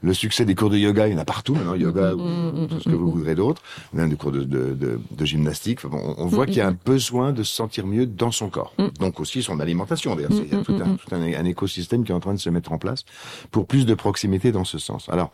[0.00, 2.24] Le succès des cours de yoga, il y en a partout maintenant, yoga, mm, ou
[2.62, 5.80] mm, tout ce que vous voudrez d'autre, même des cours de, de, de gymnastique.
[5.84, 8.74] on voit qu'il y a un besoin de se sentir mieux dans son corps.
[9.00, 10.76] Donc aussi son alimentation D'ailleurs, il y a tout,
[11.12, 13.04] un, écosystème qui est en train de se mettre en place
[13.50, 15.08] pour plus de proximité dans ce sens.
[15.08, 15.30] Alors,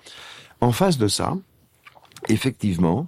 [0.60, 1.36] en face de ça,
[2.28, 3.06] effectivement,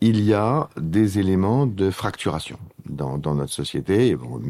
[0.00, 2.58] il y a des éléments de fracturation
[2.88, 4.16] dans, notre société.
[4.16, 4.40] Bon,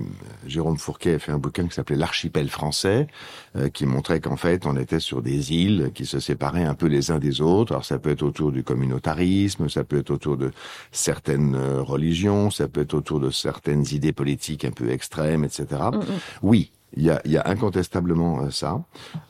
[0.47, 3.07] Jérôme Fourquet a fait un bouquin qui s'appelait L'archipel français,
[3.57, 6.87] euh, qui montrait qu'en fait, on était sur des îles qui se séparaient un peu
[6.87, 7.73] les uns des autres.
[7.73, 10.53] Alors ça peut être autour du communautarisme, ça peut être autour de
[10.93, 15.67] certaines euh, religions, ça peut être autour de certaines idées politiques un peu extrêmes, etc.
[15.93, 16.05] Mm, mm.
[16.43, 18.83] Oui, il y a, y a, incontestablement euh, ça.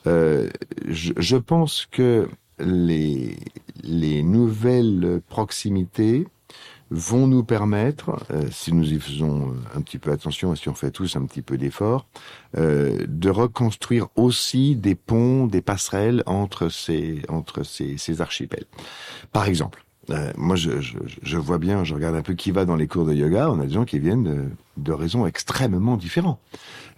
[0.05, 2.27] je, je pense que
[2.61, 3.37] les,
[3.83, 6.27] les nouvelles proximités
[6.91, 10.67] vont nous permettre, euh, si nous y faisons euh, un petit peu attention et si
[10.67, 12.05] on fait tous un petit peu d'effort,
[12.57, 18.65] euh, de reconstruire aussi des ponts, des passerelles entre ces entre ces, ces archipels.
[19.31, 19.85] Par exemple,
[20.35, 23.05] moi, je, je, je, vois bien, je regarde un peu qui va dans les cours
[23.05, 23.49] de yoga.
[23.49, 26.39] On a des gens qui viennent de, de raisons extrêmement différentes.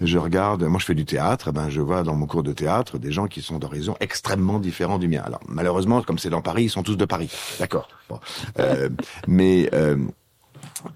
[0.02, 1.52] Je regarde, moi, je fais du théâtre.
[1.52, 5.00] Ben, je vois dans mon cours de théâtre des gens qui sont d'horizons extrêmement différents
[5.00, 5.22] du mien.
[5.26, 7.32] Alors, malheureusement, comme c'est dans Paris, ils sont tous de Paris.
[7.60, 7.88] D'accord.
[8.10, 8.20] Bon.
[8.60, 8.90] Euh,
[9.28, 9.98] mais euh,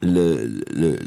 [0.01, 0.97] le, le,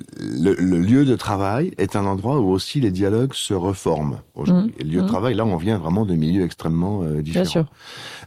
[0.55, 4.21] le, lieu de travail est un endroit où aussi les dialogues se reforment.
[4.35, 4.73] Aujourd'hui.
[4.73, 4.83] Mmh.
[4.83, 5.09] le lieu de mmh.
[5.09, 7.43] travail, là, on vient vraiment de milieux extrêmement euh, différents.
[7.43, 7.67] Bien sûr.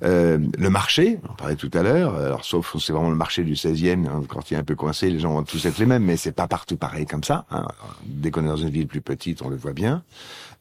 [0.03, 3.53] Euh, le marché, on parlait tout à l'heure, alors sauf c'est vraiment le marché du
[3.53, 6.03] 16e, hein, quand il est un peu coincé, les gens vont tous être les mêmes,
[6.03, 7.45] mais c'est pas partout pareil comme ça.
[7.51, 7.65] Hein.
[8.05, 10.03] Dès qu'on est dans une ville plus petite, on le voit bien.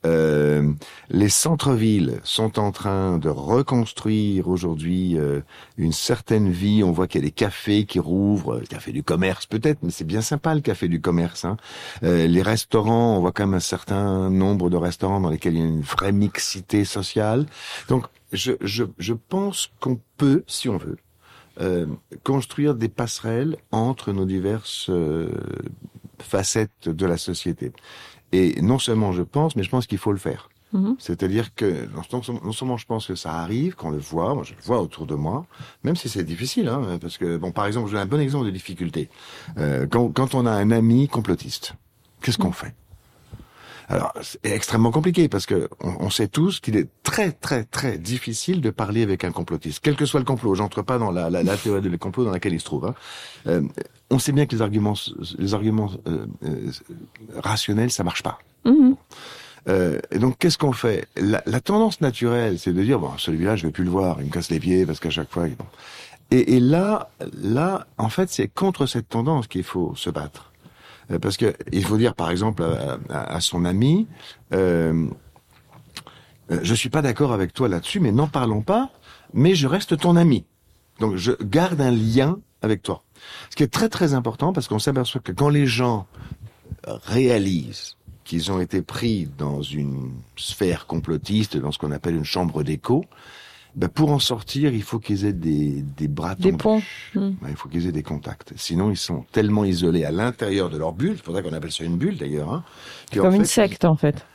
[0.04, 0.72] Euh,
[1.10, 5.40] les centres-villes sont en train de reconstruire aujourd'hui euh,
[5.76, 6.82] une certaine vie.
[6.82, 9.90] On voit qu'il y a des cafés qui rouvrent, le café du commerce peut-être, mais
[9.90, 11.44] c'est bien sympa le café du commerce.
[11.44, 11.56] Hein.
[12.02, 15.60] Euh, les restaurants, on voit quand même un certain nombre de restaurants dans lesquels il
[15.60, 17.46] y a une vraie mixité sociale.
[17.88, 20.96] Donc je, je, je pense qu'on peut, si on veut,
[21.60, 21.86] euh,
[22.24, 24.90] construire des passerelles entre nos diverses
[26.18, 27.72] facettes de la société.
[28.32, 30.48] Et non seulement je pense, mais je pense qu'il faut le faire.
[30.72, 30.96] Mhm.
[30.98, 31.86] C'est-à-dire que
[32.42, 35.06] non seulement je pense que ça arrive, qu'on le voit, moi je le vois autour
[35.06, 35.46] de moi,
[35.84, 38.50] même si c'est difficile, hein, parce que bon, par exemple, j'ai un bon exemple de
[38.50, 39.10] difficulté.
[39.58, 41.74] Euh, quand, quand, on a un ami complotiste,
[42.22, 42.74] qu'est-ce qu'on fait?
[43.88, 48.62] Alors, c'est extrêmement compliqué parce que on, sait tous qu'il est très très très difficile
[48.62, 50.54] de parler avec un complotiste, quel que soit le complot.
[50.54, 52.86] J'entre pas dans la, la, la théorie du complot dans laquelle il se trouve.
[52.86, 52.94] Hein.
[53.48, 53.62] Euh,
[54.12, 54.94] on sait bien que les arguments,
[55.38, 56.70] les arguments euh, euh,
[57.36, 58.38] rationnels, ça marche pas.
[58.64, 58.96] Mhm.
[59.68, 61.06] Euh, et donc, qu'est-ce qu'on fait?
[61.16, 64.26] La, la, tendance naturelle, c'est de dire bon, celui-là, je vais plus le voir, il
[64.26, 65.46] me casse les pieds parce qu'à chaque fois.
[65.46, 65.64] Bon.
[66.30, 67.10] Et, et, là,
[67.42, 70.52] là, en fait, c'est contre cette tendance qu'il faut se battre.
[71.10, 72.64] Euh, parce que il faut dire, par exemple,
[73.08, 74.08] à, à, son ami,
[74.52, 75.06] euh,
[76.50, 78.90] je suis pas d'accord avec toi là-dessus, mais n'en parlons pas.
[79.32, 80.44] Mais je reste ton ami.
[81.00, 83.02] Donc je garde un lien avec toi.
[83.50, 86.06] Ce qui est très très important parce qu'on s'aperçoit que quand les gens
[86.86, 92.62] réalisent qu'ils ont été pris dans une sphère complotiste, dans ce qu'on appelle une chambre
[92.62, 93.04] d'écho,
[93.74, 96.82] ben pour en sortir, il faut qu'ils aient des, des bras Des ponts.
[97.14, 98.52] Ben, il faut qu'ils aient des contacts.
[98.56, 101.72] Sinon, ils sont tellement isolés à l'intérieur de leur bulle, c'est pour ça qu'on appelle
[101.72, 102.52] ça une bulle d'ailleurs.
[102.52, 102.64] Hein,
[103.14, 104.26] Comme une secte en fait.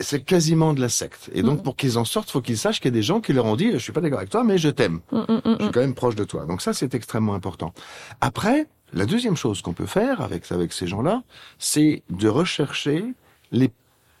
[0.00, 1.30] C'est quasiment de la secte.
[1.32, 1.62] Et donc, mm.
[1.62, 3.56] pour qu'ils en sortent, faut qu'ils sachent qu'il y a des gens qui leur ont
[3.56, 5.00] dit, je suis pas d'accord avec toi, mais je t'aime.
[5.12, 6.46] Mm, mm, je suis quand même proche de toi.
[6.46, 7.72] Donc ça, c'est extrêmement important.
[8.20, 11.22] Après, la deuxième chose qu'on peut faire avec, avec ces gens-là,
[11.58, 13.04] c'est de rechercher
[13.52, 13.70] les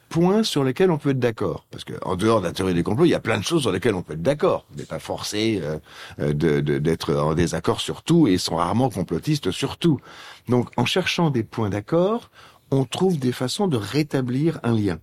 [0.08, 1.66] points sur lesquels on peut être d'accord.
[1.70, 3.62] Parce que en dehors de la théorie des complots, il y a plein de choses
[3.62, 4.66] sur lesquelles on peut être d'accord.
[4.72, 5.78] On n'est pas forcé euh,
[6.20, 10.00] euh d'être de, en désaccord sur tout et ils sont rarement complotistes sur tout.
[10.48, 12.30] Donc en cherchant des points d'accord,
[12.70, 14.98] on trouve des façons de rétablir un lien.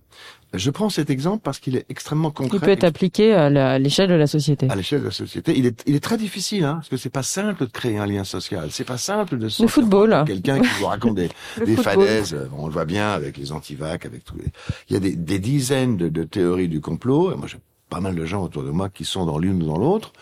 [0.56, 2.58] Je prends cet exemple parce qu'il est extrêmement concret.
[2.58, 4.68] Il peut être appliqué à l'échelle de la société.
[4.70, 7.10] À l'échelle de la société, il est, il est très difficile, hein, parce que c'est
[7.10, 8.68] pas simple de créer un lien social.
[8.70, 9.48] C'est pas simple de.
[9.60, 10.24] Le football.
[10.26, 11.28] Quelqu'un qui vous raconte des,
[11.66, 12.36] des falaises.
[12.56, 14.46] On le voit bien avec les antivacs, avec tous les.
[14.88, 17.32] Il y a des, des dizaines de, de, théories du complot.
[17.32, 17.58] Et moi, j'ai
[17.90, 20.12] pas mal de gens autour de moi qui sont dans l'une ou dans l'autre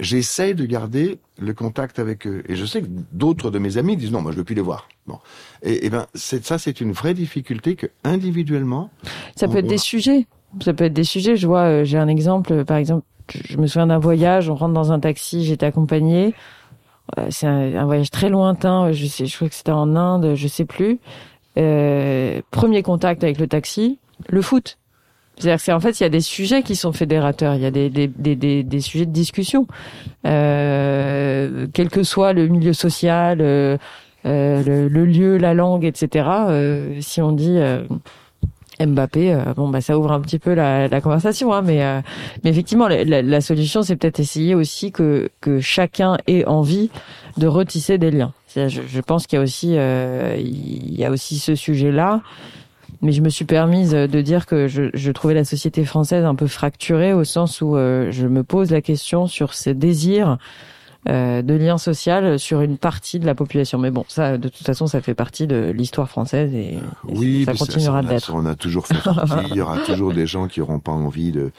[0.00, 2.42] j'essaie de garder le contact avec eux.
[2.48, 4.62] Et je sais que d'autres de mes amis disent non, moi je veux plus les
[4.62, 4.88] voir.
[5.06, 5.18] Bon,
[5.62, 8.90] et, et ben ça, c'est une vraie difficulté que individuellement.
[9.36, 10.26] Ça peut être des sujets.
[10.62, 11.36] Ça peut être des sujets.
[11.36, 12.64] Je vois, euh, j'ai un exemple.
[12.64, 14.48] Par exemple, je me souviens d'un voyage.
[14.48, 15.44] On rentre dans un taxi.
[15.44, 16.34] J'étais accompagné.
[17.30, 18.92] C'est un, voyage très lointain.
[18.92, 20.34] Je sais, je crois que c'était en Inde.
[20.34, 21.00] Je sais plus.
[21.56, 23.98] Euh, premier contact avec le taxi,
[24.28, 24.78] le foot.
[25.38, 27.88] C'est-à-dire qu'en fait, il y a des sujets qui sont fédérateurs, il y a des,
[27.90, 29.66] des, des, des, sujets de discussion,
[30.26, 33.76] euh, quel que soit le milieu social, euh,
[34.26, 36.28] euh le, le, lieu, la langue, etc.
[36.28, 37.84] Euh, si on dit euh,
[38.80, 41.82] Mbappé, bon bah ça ouvre un petit peu la, la conversation, hein, mais,
[42.42, 46.90] mais effectivement, la, la solution, c'est peut-être essayer aussi que, que chacun ait envie
[47.36, 48.32] de retisser des liens.
[48.56, 52.22] Je, je pense qu'il y a aussi il y a aussi ce sujet-là
[53.02, 56.34] mais je me suis permise de dire que je, je, trouvais la société française un
[56.34, 60.38] peu fracturée au sens où euh, je me pose la question sur ces désirs
[61.08, 63.78] euh, de lien social sur une partie de la population.
[63.78, 67.54] Mais bon, ça, de toute façon, ça fait partie de l'histoire française et, oui, ça
[67.54, 68.34] continuera d'être.
[68.34, 68.96] On a toujours fait
[69.48, 71.52] il y aura toujours des gens qui n'auront pas envie de,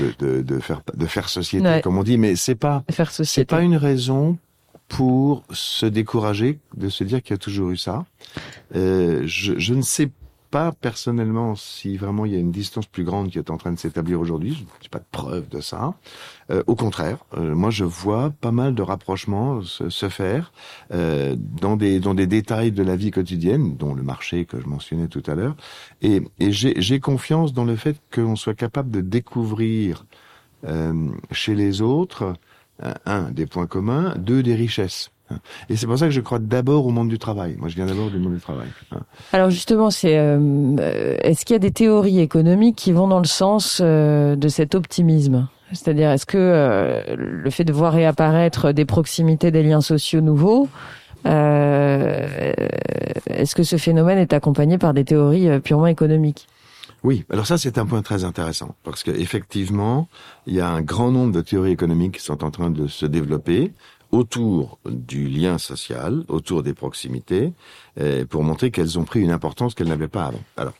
[0.00, 2.16] de, de, de, faire de faire société, comme on dit.
[2.16, 4.38] Mais c'est pas c'est pas une raison
[4.88, 8.06] pour se décourager de se dire qu'il y a toujours eu ça.
[8.74, 12.86] Euh, je, je ne sais pas pas personnellement si vraiment il y a une distance
[12.86, 14.54] plus grande qui est en train de s'établir aujourd'hui.
[14.54, 15.94] Je n'ai pas de preuve de ça.
[16.50, 20.52] Euh, au contraire, euh, moi je vois pas mal de rapprochements se, se faire
[20.92, 24.66] euh, dans des dans des détails de la vie quotidienne, dont le marché que je
[24.66, 25.56] mentionnais tout à l'heure.
[26.02, 30.06] Et, et j'ai confiance dans le fait qu'on soit capable de découvrir
[30.64, 32.34] euh, chez les autres
[33.06, 35.10] un des points communs, deux des richesses.
[35.68, 37.56] Et c'est pour ça que je crois d'abord au monde du travail.
[37.58, 38.68] Moi, je viens d'abord du monde du travail.
[38.92, 39.00] Hein.
[39.32, 43.26] Alors justement, c'est euh, est-ce qu'il y a des théories économiques qui vont dans le
[43.26, 45.48] sens euh, de cet optimisme?
[45.72, 50.68] C'est-à-dire, est-ce que euh, le fait de voir réapparaître des proximités, des liens sociaux nouveaux,
[51.24, 52.54] est-ce
[53.56, 56.46] que ce phénomène est accompagné par des théories purement économiques?
[57.02, 60.08] Oui, alors ça c'est un point très intéressant parce qu'effectivement,
[60.46, 63.06] il y a un grand nombre de théories économiques qui sont en train de se
[63.06, 63.72] développer
[64.12, 67.52] autour du lien social, autour des proximités,
[68.00, 70.42] euh, pour montrer qu'elles ont pris une importance qu'elles n'avaient pas avant.
[70.56, 70.74] Alors,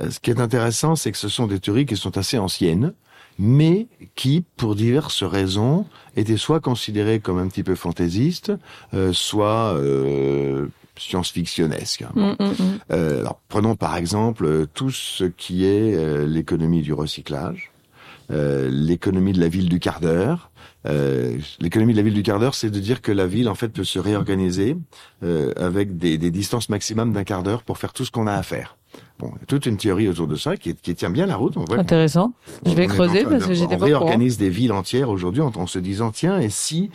[0.00, 2.92] euh, ce qui est intéressant, c'est que ce sont des théories qui sont assez anciennes,
[3.38, 8.52] mais qui, pour diverses raisons, étaient soit considérées comme un petit peu fantaisistes,
[8.94, 12.04] euh, soit euh, science-fictionnesques.
[12.14, 12.78] Mm, mm, mm.
[12.90, 17.70] alors, prenons par exemple tout ce qui est l'économie du recyclage,
[18.30, 20.50] l'économie de la ville du quart d'heure,
[20.86, 23.54] euh, l'économie de la ville du quart d'heure, c'est de dire que la ville en
[23.54, 24.76] fait peut se réorganiser
[25.22, 28.32] euh, avec des, des, distances maximum d'un quart d'heure pour faire tout ce qu'on a
[28.32, 28.76] à faire.
[29.18, 31.36] Bon, il y a toute une théorie autour de ça qui, qui tient bien la
[31.36, 31.56] route.
[31.76, 32.32] Intéressant.
[32.64, 35.66] Je vais creuser parce que j'étais pas On réorganise des villes entières aujourd'hui en, en
[35.66, 36.90] se disant tiens et si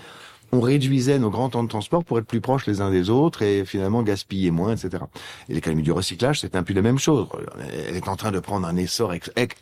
[0.52, 3.42] on réduisait nos grands temps de transport pour être plus proches les uns des autres
[3.42, 5.04] et finalement gaspiller moins, etc.
[5.50, 7.28] Et l'économie du recyclage, c'est un peu la même chose.
[7.88, 9.14] Elle est en train de prendre un essor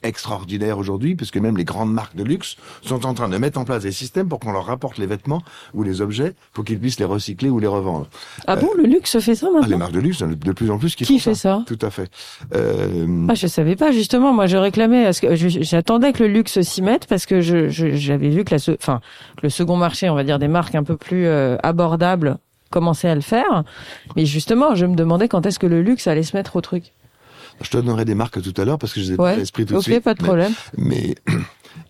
[0.04, 3.66] extraordinaire aujourd'hui, puisque même les grandes marques de luxe sont en train de mettre en
[3.66, 5.42] place des systèmes pour qu'on leur rapporte les vêtements
[5.74, 8.08] ou les objets pour qu'ils puissent les recycler ou les revendre.
[8.48, 10.78] Ah bon, le luxe fait ça maintenant ah, Les marques de luxe, de plus en
[10.78, 11.64] plus, qui, qui fait ça.
[11.68, 12.10] Tout à fait.
[12.56, 13.28] Euh...
[13.30, 14.34] Ah, je savais pas justement.
[14.34, 15.12] Moi, je réclamais.
[15.12, 19.02] J'attendais que le luxe s'y mette parce que j'avais vu que la, enfin,
[19.44, 22.38] le second marché, on va dire des marques un peu plus euh, abordable
[22.72, 23.64] commencé à le faire.
[24.16, 26.94] Mais justement, je me demandais quand est-ce que le luxe allait se mettre au truc.
[27.62, 29.34] Je te donnerai des marques tout à l'heure parce que je les ai ouais.
[29.34, 29.98] pas l'esprit tout de suite.
[29.98, 30.54] Ok, pas de problème.
[30.78, 31.16] Mais,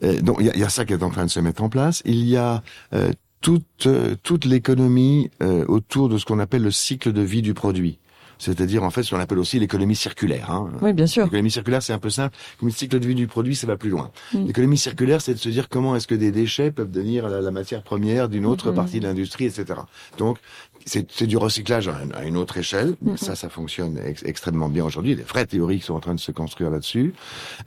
[0.02, 1.62] mais donc il y a, y a, ça qui est en train de se mettre
[1.62, 2.02] en place.
[2.06, 3.88] Il y a euh, toute
[4.24, 8.00] toute l'économie euh, autour de ce qu'on appelle le cycle de vie du produit
[8.40, 10.50] c'est-à-dire en fait ce qu'on appelle aussi l'économie circulaire.
[10.50, 10.70] Hein.
[10.82, 11.26] Oui, bien sûr.
[11.26, 12.36] L'économie circulaire, c'est un peu simple.
[12.60, 14.12] Comme le cycle de vie du produit, ça va plus loin.
[14.34, 17.52] L'économie circulaire, c'est de se dire comment est-ce que des déchets peuvent devenir la, la
[17.52, 18.76] matière première d'une autre mm.
[18.76, 19.82] partie de l'industrie, etc.
[20.18, 20.38] Donc,
[20.86, 22.96] c'est du recyclage à une autre échelle.
[23.02, 23.18] Mm.
[23.18, 25.16] Ça, ça fonctionne ex extrêmement bien aujourd'hui.
[25.16, 27.14] Les vraies théories qui sont en train de se construire là-dessus.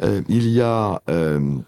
[0.03, 1.03] Euh, il y a...
[1.09, 1.59] Euh,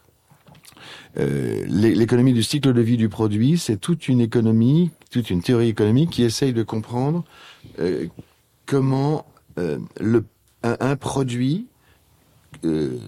[1.17, 5.69] euh, l'économie du cycle de vie du produit, c'est toute une économie, toute une théorie
[5.69, 7.25] économique qui essaye de comprendre
[7.79, 8.07] euh,
[8.67, 9.27] comment
[9.59, 9.79] euh,
[10.63, 11.67] un, produit
[12.65, 12.99] euh,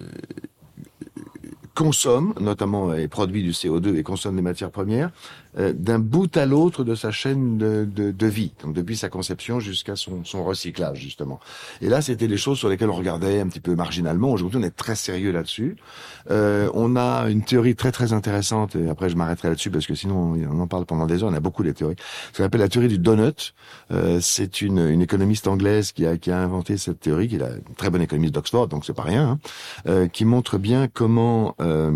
[1.75, 5.11] consomme, notamment et produit du CO2 et consomme des matières premières,
[5.57, 9.09] euh, d'un bout à l'autre de sa chaîne de, de, de, vie, donc depuis sa
[9.09, 11.39] conception jusqu'à son, son, recyclage justement.
[11.81, 14.31] Et là, c'était des choses sur lesquelles on regardait un petit peu marginalement.
[14.31, 15.75] Aujourd'hui, on est très sérieux là-dessus.
[16.29, 19.95] Euh, on a une théorie très très intéressante, et après je m'arrêterai là-dessus parce que
[19.95, 21.29] sinon on en parle pendant des heures.
[21.29, 21.95] On a beaucoup de théories.
[22.33, 23.53] Ce qu'on appelle la théorie du donut.
[23.91, 27.41] Euh, c'est une, une économiste anglaise qui a, qui a inventé cette théorie, qui est
[27.41, 29.39] une très bonne économiste d'Oxford, donc c'est pas rien, hein,
[29.87, 31.91] euh, qui montre bien comment euh,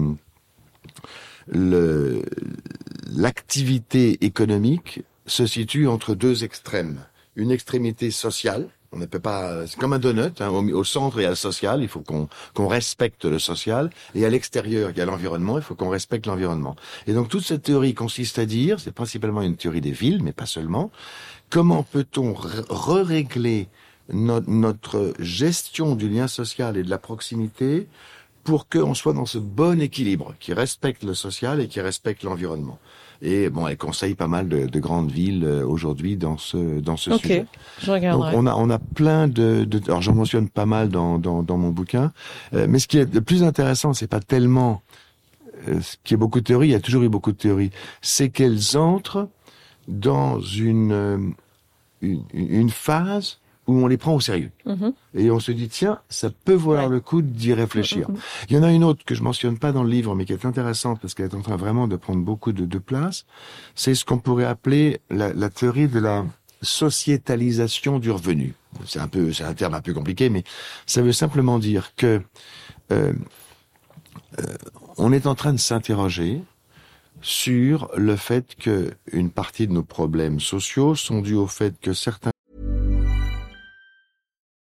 [1.48, 7.00] l'activité économique se situe entre deux extrêmes.
[7.36, 11.24] Une extrémité sociale, on ne peut pas, c'est comme un donut, hein, au, centre il
[11.24, 15.02] y a le social, il faut qu'on respecte le social, et à l'extérieur il y
[15.02, 16.76] a l'environnement, il faut qu'on respecte l'environnement.
[17.08, 20.34] Et donc toute cette théorie consiste à dire, c'est principalement une théorie des villes, mais
[20.34, 20.92] pas seulement,
[21.50, 23.70] comment peut-on re-régler
[24.12, 27.88] no notre gestion du lien social et de la proximité
[28.44, 32.80] pour qu'on soit dans ce bon équilibre qui respecte le social et qui respecte l'environnement.
[33.22, 36.98] Et bon, elle conseille pas mal de, de grandes villes euh, aujourd'hui dans ce dans
[36.98, 37.46] ce okay, sujet.
[37.84, 38.32] je regarderai.
[38.32, 41.44] Donc on a on a plein de, de alors j'en mentionne pas mal dans dans,
[41.44, 42.12] dans mon bouquin,
[42.54, 44.82] euh, mais ce qui est le plus intéressant, c'est pas tellement
[45.68, 47.70] euh, ce qui est beaucoup de théories, il y a toujours eu beaucoup de théories,
[48.02, 49.28] c'est qu'elles entrent
[49.88, 51.18] dans une, euh,
[52.02, 53.38] une une phase
[53.72, 54.52] où on les prend au sérieux.
[54.66, 54.94] -hmm.
[55.16, 56.96] Et on se dit, tiens, ça peut valoir ouais.
[56.98, 58.06] le coup d'y réfléchir.
[58.08, 58.50] -hmm.
[58.50, 60.34] Il y en a une autre que je mentionne pas dans le livre, mais qui
[60.34, 63.18] est intéressante parce qu'elle est en train vraiment de prendre beaucoup de, de place.
[63.82, 64.86] C'est ce qu'on pourrait appeler
[65.20, 66.18] la, la, théorie de la
[66.62, 68.54] sociétalisation du revenu.
[68.86, 70.44] C'est un peu, c'est un terme un peu compliqué, mais
[70.94, 72.22] ça veut simplement dire que
[72.92, 73.14] euh,
[74.40, 74.44] euh,
[74.98, 76.42] on est en train de s'interroger
[77.22, 78.76] sur le fait que
[79.12, 82.32] une partie de nos problèmes sociaux sont dus au fait que certains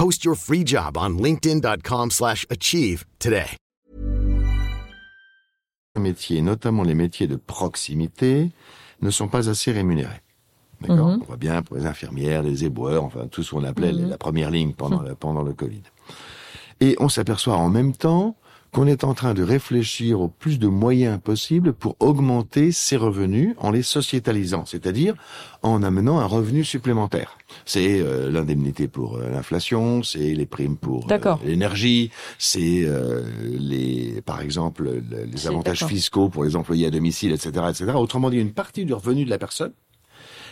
[0.00, 3.54] Post your free job on linkedin.com/achieve today.
[5.98, 8.50] métiers, notamment les métiers de proximité,
[9.02, 10.22] ne sont pas assez rémunérés.
[10.80, 11.18] D'accord Mhm.
[11.20, 14.08] On voit bien pour les infirmières, les éboueurs, enfin tout ce qu'on appelait Mhm.
[14.08, 15.82] la première ligne pendant, le, pendant le Covid.
[16.80, 18.36] Et on s'aperçoit en même temps
[18.72, 23.54] qu'on est en train de réfléchir au plus de moyens possibles pour augmenter ces revenus
[23.58, 25.14] en les sociétalisant, c'est-à-dire
[25.62, 27.36] en amenant un revenu supplémentaire.
[27.64, 31.06] C'est euh, l'indemnité pour euh, l'inflation, c'est les primes pour
[31.42, 36.90] euh, l'énergie, c'est euh, les, par exemple, le- les avantages fiscaux pour les employés à
[36.90, 37.86] domicile, etc., etc.
[37.96, 39.72] Autrement dit, une partie du revenu de la personne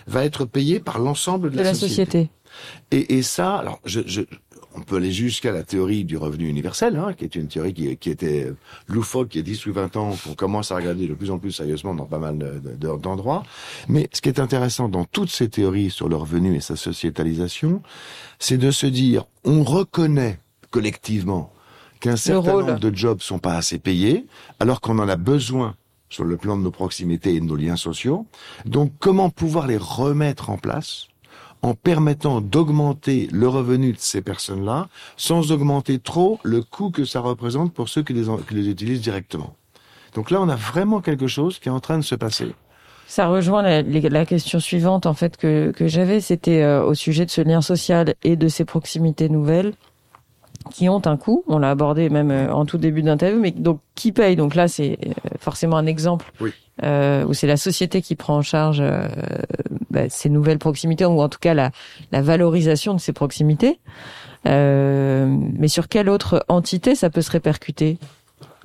[0.09, 2.31] va être payée par l'ensemble de, De la société.
[2.91, 4.23] et, et ça, alors, je, je,
[4.79, 7.97] on peut aller jusqu'à la théorie du revenu universel, hein, qui est une théorie qui,
[7.97, 8.53] qui était
[8.87, 11.39] loufoque il y a 10 ou 20 ans, qu'on commence à regarder de plus en
[11.39, 13.43] plus sérieusement dans pas mal de- de- d'endroits.
[13.89, 17.83] Mais ce qui est intéressant dans toutes ces théories sur le revenu et sa sociétalisation,
[18.39, 20.39] c'est de se dire, on reconnaît
[20.71, 21.53] collectivement
[22.01, 22.65] qu'un certain rôle.
[22.67, 24.27] nombre de jobs sont pas assez payés,
[24.61, 25.75] alors qu'on en a besoin
[26.11, 28.27] sur le plan de nos proximités et de nos liens sociaux.
[28.65, 31.09] Donc, comment pouvoir les remettre en place
[31.63, 37.21] en permettant d'augmenter le revenu de ces personnes-là, sans augmenter trop le coût que ça
[37.21, 39.55] représente pour ceux qui les, qui les utilisent directement.
[40.15, 42.55] Donc là, on a vraiment quelque chose qui est en train de se passer.
[43.07, 47.25] Ça rejoint la, la question suivante en fait que, que j'avais, c'était euh, au sujet
[47.25, 49.73] de ce lien social et de ces proximités nouvelles
[50.71, 51.45] qui ont un coût.
[51.47, 54.37] On l'a abordé même euh, en tout début d'interview, mais donc qui paye?
[54.37, 56.53] Donc là, c'est euh, forcément un exemple Oui.
[56.85, 59.09] euh, où c'est la société qui prend en charge euh,
[59.91, 61.71] bah, ces nouvelles proximités ou en tout cas la,
[62.13, 63.79] la valorisation de ces proximités.
[64.47, 65.27] Euh,
[65.59, 67.99] mais sur quelle autre entité ça peut se répercuter?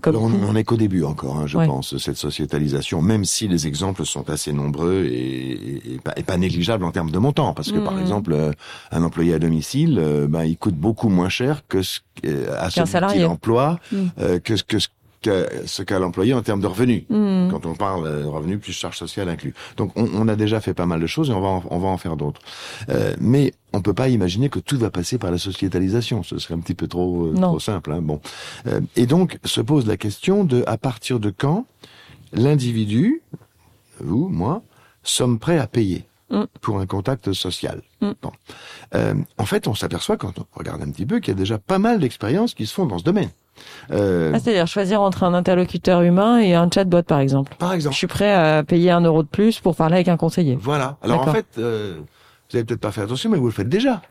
[0.04, 1.66] Comme on coût on est qu'au début encore, hein, je Ouais.
[1.66, 6.24] pense, cette sociétalisation, même si les exemples sont assez nombreux et, et- et pas, et
[6.24, 8.02] pas négligeables en termes de montant, parce que par Mhm.
[8.02, 8.52] exemple, euh,
[8.92, 12.70] un employé à domicile, euh, ben, il coûte beaucoup moins cher que ce euh, à
[12.70, 13.18] celui salarié.
[13.20, 14.10] qu'il emploie, Mhm.
[14.20, 14.88] euh, que ce que ce
[15.24, 17.04] qu'a ce qu'a l'employé en termes de revenus.
[17.10, 17.50] Hmm.
[17.50, 19.54] Quand on parle de revenus plus charges sociales inclus.
[19.78, 21.80] Donc on, on a déjà fait pas mal de choses et on va en, on
[21.80, 22.42] va en faire d'autres.
[22.90, 26.24] Euh, mais on peut pas imaginer que tout va passer par la sociétalisation.
[26.24, 27.92] Ce serait un petit peu trop, euh, trop simple.
[27.92, 28.02] Hein.
[28.02, 28.22] Bon.
[28.68, 31.66] Euh, et donc se pose la question de à partir de quand
[32.34, 33.22] l'individu,
[34.00, 34.64] vous, moi,
[35.04, 36.46] sommes prêts à payer Mm.
[36.62, 37.82] pour un contact social?
[38.02, 38.12] Mm.
[38.22, 38.32] Bon.
[38.96, 41.60] Euh, en fait, on s'aperçoit quand on regarde un petit peu qu'il y a déjà
[41.60, 43.30] pas mal d'expériences qui se font dans ce domaine.
[43.92, 47.54] Euh, Ah, C'est-à-dire choisir entre un interlocuteur humain et un chatbot, par exemple.
[47.60, 47.96] par Je exemple.
[47.96, 50.58] suis prêt à payer un euro de plus pour parler avec un conseiller.
[50.60, 50.98] Voilà.
[51.02, 51.98] Alors en fait, euh,
[52.50, 54.02] vous avez peut-être pas fait attention, mais vous le faites déjà.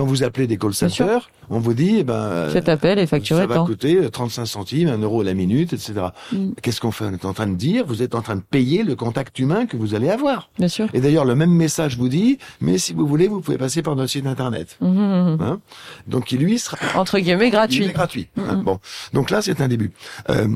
[0.00, 3.06] Quand vous appelez des call centers, on vous dit, eh ben, euh, Cet appel est
[3.06, 5.92] facturé ça va coûter euh, 35 centimes, 1 euro la minute, etc.
[6.32, 6.52] Mm.
[6.62, 7.04] Qu'est-ce qu'on fait?
[7.04, 9.66] On est en train de dire, vous êtes en train de payer le contact humain
[9.66, 10.48] que vous allez avoir.
[10.58, 10.88] Bien sûr.
[10.94, 13.94] Et d'ailleurs, le même message vous dit, mais si vous voulez, vous pouvez passer par
[13.94, 14.78] notre site internet.
[14.80, 15.42] Mhm, mhm.
[15.42, 15.60] Hein?
[16.06, 17.84] Donc, qui lui sera Entre guillemets, il gratuit.
[17.84, 18.28] est gratuit.
[18.38, 18.62] hein.
[18.64, 18.80] Bon,
[19.12, 19.92] donc là, c'est un début.
[20.30, 20.48] Euh,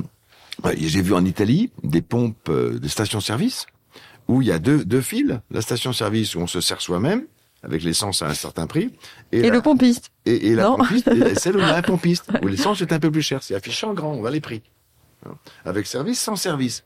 [0.74, 3.66] J'ai vu en Italie des pompes, euh, des stations-service
[4.26, 5.38] où il y a deux, deux fils.
[5.50, 7.24] La station-service où on se sert soi-même
[7.64, 8.90] avec l'essence à un certain prix,
[9.32, 10.10] et, Et la, le pompiste.
[10.26, 10.76] et, et la Non.
[10.76, 13.22] pompiste, et celle où il y a un pompiste où l'essence est un peu plus
[13.22, 13.42] chère.
[13.42, 14.62] C'est affiché en grand, on voit les prix.
[15.26, 15.32] Hein.
[15.64, 16.84] Avec service, sans service.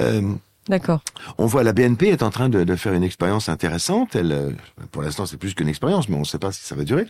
[0.00, 0.22] Euh,
[0.68, 1.00] D'accord.
[1.38, 4.14] on voit la BNP est en train de, de faire une expérience intéressante.
[4.14, 4.50] Elle, euh,
[4.92, 7.06] pour l'instant, c'est plus qu'une expérience, mais on ne sait pas si ça va durer.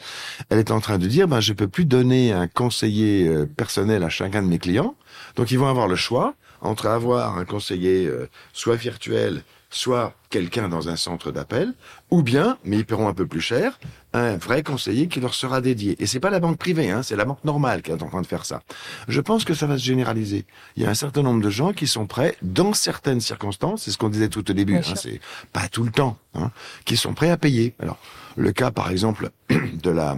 [0.49, 4.03] Elle est en train de dire, ben, je peux plus donner un conseiller euh, personnel
[4.05, 4.95] à chacun de mes clients.
[5.37, 9.43] Donc, ils vont avoir le choix entre avoir un conseiller euh, soit virtuel,
[9.73, 11.75] soit quelqu'un dans un centre d'appel,
[12.11, 13.79] ou bien, mais ils paieront un peu plus cher,
[14.13, 15.97] un vrai conseiller qui leur sera dédié.
[15.99, 18.23] Et c'est pas la banque privée, hein, c'est la banque normale qui est en train
[18.23, 18.63] de faire ça.
[19.09, 20.47] Je pense que ça va se généraliser.
[20.77, 23.91] Il y a un certain nombre de gens qui sont prêts, dans certaines circonstances, c'est
[23.91, 25.21] ce qu'on disait tout au début, hein, c'est
[25.53, 26.51] pas tout le temps, hein,
[26.85, 27.75] qui sont prêts à payer.
[27.81, 27.99] Alors,
[28.37, 30.17] le cas, par exemple, de la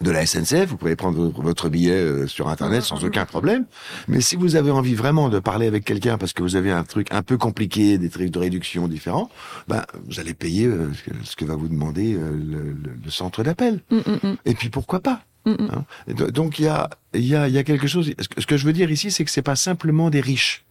[0.00, 3.64] de la SNCF, vous pouvez prendre votre- billet euh, sur Internet sans aucun problème.
[4.06, 6.84] Mais si vous avez envie vraiment de parler avec quelqu'un parce que vous avez un
[6.84, 9.28] truc un peu compliqué, des trucs de réduction différents,
[9.66, 10.90] ben vous allez payer euh,
[11.24, 13.80] ce que- va vous demander euh, le, le- le centre d'appel.
[13.90, 14.36] Mm, mm, mm.
[14.44, 15.84] Et puis pourquoi pas Mm, hein.
[16.32, 18.12] Donc il y a, il y, a, il y a quelque chose.
[18.18, 20.64] Ce que- ce que je veux dire ici, c'est que c'est pas simplement des riches.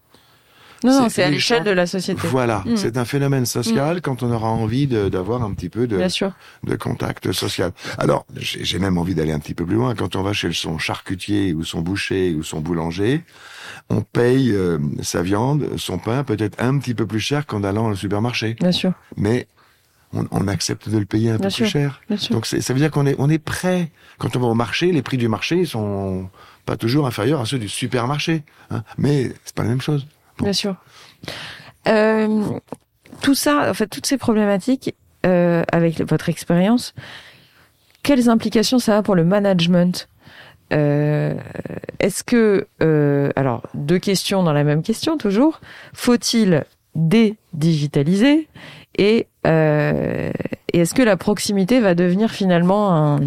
[0.83, 2.27] Non, non, C'est à l'échelle de la société.
[2.27, 2.77] Voilà, Mm.
[2.77, 5.97] c'est un phénomène social quand on aura envie d'avoir un petit peu de,
[6.77, 7.71] contact social.
[7.97, 9.95] Alors, j'ai même envie d'aller un petit peu plus loin.
[9.95, 13.23] Quand on va chez son charcutier ou son boucher ou son boulanger,
[13.89, 17.87] on paye euh, sa viande, son pain peut-être un petit peu plus cher qu'en allant
[17.89, 18.55] au supermarché.
[18.59, 18.93] Bien sûr.
[19.15, 19.47] Mais
[20.13, 21.65] on, on accepte de le payer un Bien peu sûr.
[21.65, 22.01] plus cher.
[22.07, 22.33] Bien sûr.
[22.35, 23.91] Donc ça veut dire qu'on est, on est prêt.
[24.19, 26.29] Quand on va au marché, les prix du marché sont
[26.65, 28.43] pas toujours inférieurs à ceux du supermarché.
[28.71, 28.83] hein.
[28.97, 30.05] Mais c'est pas la même chose.
[30.41, 30.75] Bien sûr.
[31.87, 32.43] Euh,
[33.21, 34.93] tout ça, en fait, toutes ces problématiques,
[35.25, 36.93] euh, avec votre expérience,
[38.03, 40.07] quelles implications ça a pour le management
[40.73, 41.33] Euh,
[41.99, 45.61] Est-ce que, euh, alors, deux questions dans la même question toujours,
[45.93, 48.49] faut-il dédigitaliser
[48.97, 50.31] et, euh,
[50.73, 53.19] et est-ce que la proximité va devenir finalement un-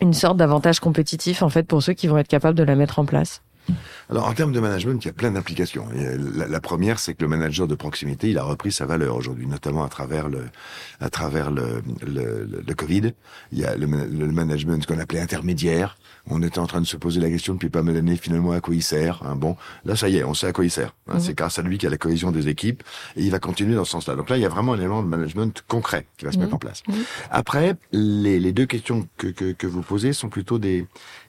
[0.00, 2.98] une sorte d'avantage compétitif en fait pour ceux qui vont être capables de la mettre
[2.98, 3.42] en place?
[4.10, 5.86] Alors en termes de management, il y a plein d'applications.
[5.94, 9.14] Et, euh, La, première, c'est que le manager de proximité, il a repris sa valeur
[9.16, 10.44] aujourd'hui, notamment à travers le,
[11.00, 13.12] à travers le, le, le- Covid.
[13.52, 15.96] Il y a le, le management qu'on appelait intermédiaire.
[16.28, 18.60] On était en train de se poser la question depuis pas mal d'années, finalement, à
[18.60, 19.22] quoi il sert.
[19.24, 19.36] hein.
[19.36, 20.94] Bon, là, ça y est, on sait à quoi il sert.
[21.08, 21.14] hein.
[21.14, 21.20] Mhm.
[21.20, 22.82] C'est grâce à lui qu'il y a la cohésion des équipes
[23.16, 24.14] et il va continuer dans ce sens-là.
[24.16, 26.42] Donc là, il y a vraiment un élément de management concret qui va se Mhm.
[26.44, 26.82] mettre en place.
[26.88, 26.94] Mhm.
[27.30, 30.86] Après, les, les deux questions que, que, que vous posez sont plutôt des,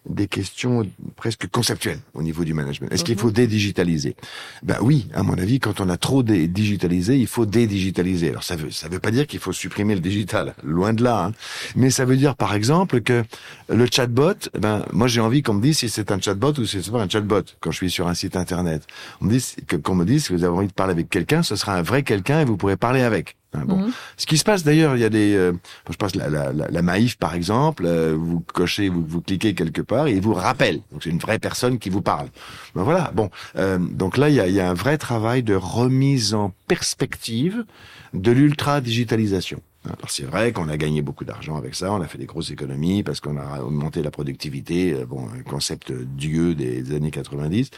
[0.09, 0.85] des questions
[1.15, 2.91] presque conceptuelles au niveau du management.
[2.91, 4.15] Est-ce qu'il faut dédigitaliser?
[4.63, 8.29] Ben oui, à mon avis, quand on a trop dé- digitalisé, il faut dédigitaliser.
[8.29, 11.25] Alors ça veut ça veut pas dire qu'il faut supprimer le digital, loin de là.
[11.25, 11.31] hein.
[11.75, 13.23] Mais ça veut dire par exemple que
[13.69, 16.81] le chatbot, ben moi j'ai envie qu'on me dise si c'est un chatbot ou si
[16.83, 18.85] c'est pas un chatbot quand je suis sur un site internet.
[19.21, 21.43] On me dit que qu'on me dise si vous avez envie de parler avec quelqu'un,
[21.43, 23.37] ce sera un vrai quelqu'un et vous pourrez parler avec.
[23.53, 23.77] Hein, bon.
[23.77, 23.91] Mhm.
[24.15, 25.51] Ce qui se passe d'ailleurs, il y a des, euh,
[25.89, 29.53] je pense la, la, la, la Maïf par exemple, euh, vous cochez, vous, vous cliquez
[29.53, 30.81] quelque part et il vous rappelle.
[30.91, 32.27] Donc c'est une vraie personne qui vous parle.
[32.75, 33.11] Ben voilà.
[33.13, 36.53] Bon, euh, donc là il y a, y a un vrai travail de remise en
[36.67, 37.65] perspective
[38.13, 39.61] de l'ultra digitalisation.
[39.85, 42.51] Alors c'est vrai qu'on a gagné beaucoup d'argent avec ça, on a fait des grosses
[42.51, 47.71] économies parce qu'on a augmenté la productivité, euh, bon, un concept dieu des années 90,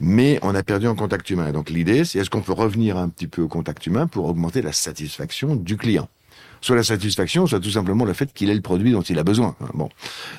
[0.00, 1.50] mais on a perdu en contact humain.
[1.52, 4.60] Donc l'idée, c'est est-ce qu'on peut revenir un petit peu au contact humain pour augmenter
[4.60, 6.08] la satisfaction du client?
[6.60, 9.22] Soit la satisfaction, soit tout simplement le fait qu'il ait le produit dont il a
[9.22, 9.54] besoin.
[9.74, 9.88] Bon,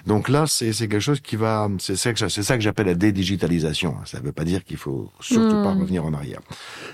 [0.06, 2.94] donc là, c'est quelque chose qui va, c'est ça que c'est ça que j'appelle la
[2.94, 3.96] dédigitalisation.
[4.06, 6.42] Ça ne veut pas dire qu'il faut surtout pas revenir en arrière.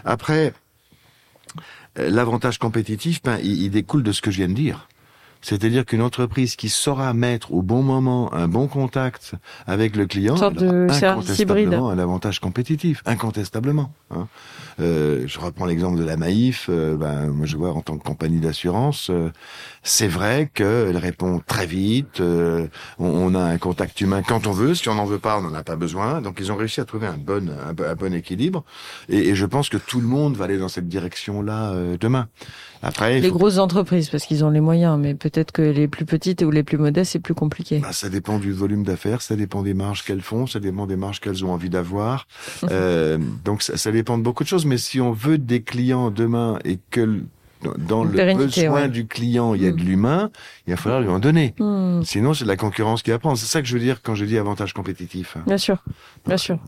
[0.06, 0.54] Après,
[1.98, 4.88] l'avantage compétitif, ben, il, il découle de ce que je viens de dire.
[5.42, 9.34] C'est-à-dire qu'une entreprise qui saura mettre au bon moment un bon contact
[9.68, 11.68] avec le client, Une sorte de service hybride.
[11.68, 13.92] incontestablement un avantage compétitif, incontestablement.
[14.10, 14.28] hein.
[14.80, 16.68] Euh, je reprends l'exemple de la Maïf.
[16.70, 19.30] euh, ben, moi, je vois en tant que compagnie d'assurance, euh,
[19.84, 22.20] c'est vrai qu'elle répond très vite.
[22.20, 22.68] euh,
[23.00, 24.76] on, on a un contact humain quand on veut.
[24.76, 26.22] Si on n'en veut pas, on n'en a pas besoin.
[26.22, 28.64] Donc, ils ont réussi à trouver un bon, un, bo- un bon équilibre.
[29.10, 32.28] Et, et je pense que tout le monde va aller dans cette direction-là euh, demain.
[32.84, 36.06] Après, Les faut- grosses entreprises, parce qu'ils ont les moyens, mais peut-être que les plus
[36.06, 37.80] petites ou les plus modestes, c'est plus compliqué.
[37.80, 40.96] Bah, ça dépend du volume d'affaires, ça dépend des marges qu'elles font, ça dépend des
[40.98, 42.28] marges qu'elles ont envie d'avoir.
[42.72, 44.65] Euh, donc ça, ça dépend de beaucoup de choses.
[44.66, 47.22] Mais si on veut des clients demain et que
[47.80, 48.90] dans le besoin ouais.
[48.90, 49.76] du client, il y a Mm.
[49.76, 50.30] de l'humain,
[50.68, 51.56] il va falloir lui en donner.
[51.58, 53.36] Hmm, Sinon, c'est de la concurrence qui apprend.
[53.36, 55.36] C'est ça que je veux dire quand je dis avantage compétitif.
[55.48, 55.84] bien sûr,
[56.28, 56.60] bien sûr.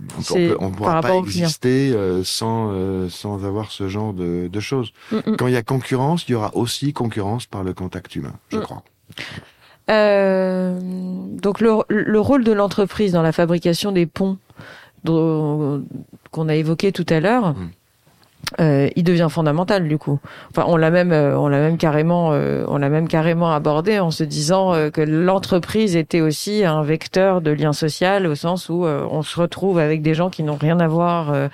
[0.59, 4.91] On ne pourra pas exister euh, sans euh, sans avoir ce genre de, de choses.
[5.11, 5.35] Mm, mm.
[5.37, 8.57] Quand il y a concurrence, il y aura aussi concurrence par le contact humain, je
[8.57, 8.61] Mm.
[8.61, 8.83] crois.
[9.89, 10.79] Euh,
[11.41, 14.37] donc le, le rôle de l'entreprise dans la fabrication des ponts
[15.05, 17.69] qu'on a évoqué tout à l'heure, Mm.
[18.61, 20.19] Euh, il devient fondamental du coup.
[20.51, 23.99] Enfin, on l'a même, euh, on l'a même carrément, euh, on l'a même carrément abordé
[23.99, 28.69] en se disant euh, que l'entreprise était aussi un vecteur de lien social au sens
[28.69, 31.31] où euh, on se retrouve avec des gens qui n'ont rien à voir.
[31.31, 31.47] euh,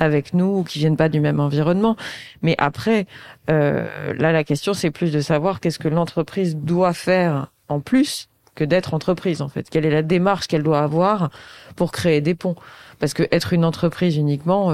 [0.00, 1.94] avec nous ou qui viennent pas du même environnement.
[2.42, 3.06] Mais après,
[3.46, 3.86] là,
[4.18, 8.92] la question, c'est plus de savoir qu'est-ce que l'entreprise doit faire en plus que d'être
[8.92, 9.70] entreprise, en fait.
[9.70, 11.30] Quelle est la démarche qu'elle doit avoir
[11.76, 12.56] pour créer des ponts?
[12.98, 14.72] Parce que être une entreprise uniquement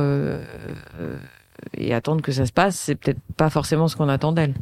[1.76, 4.54] et attendre que ça se passe, c'est peut-être pas forcément ce qu'on attend d'elle.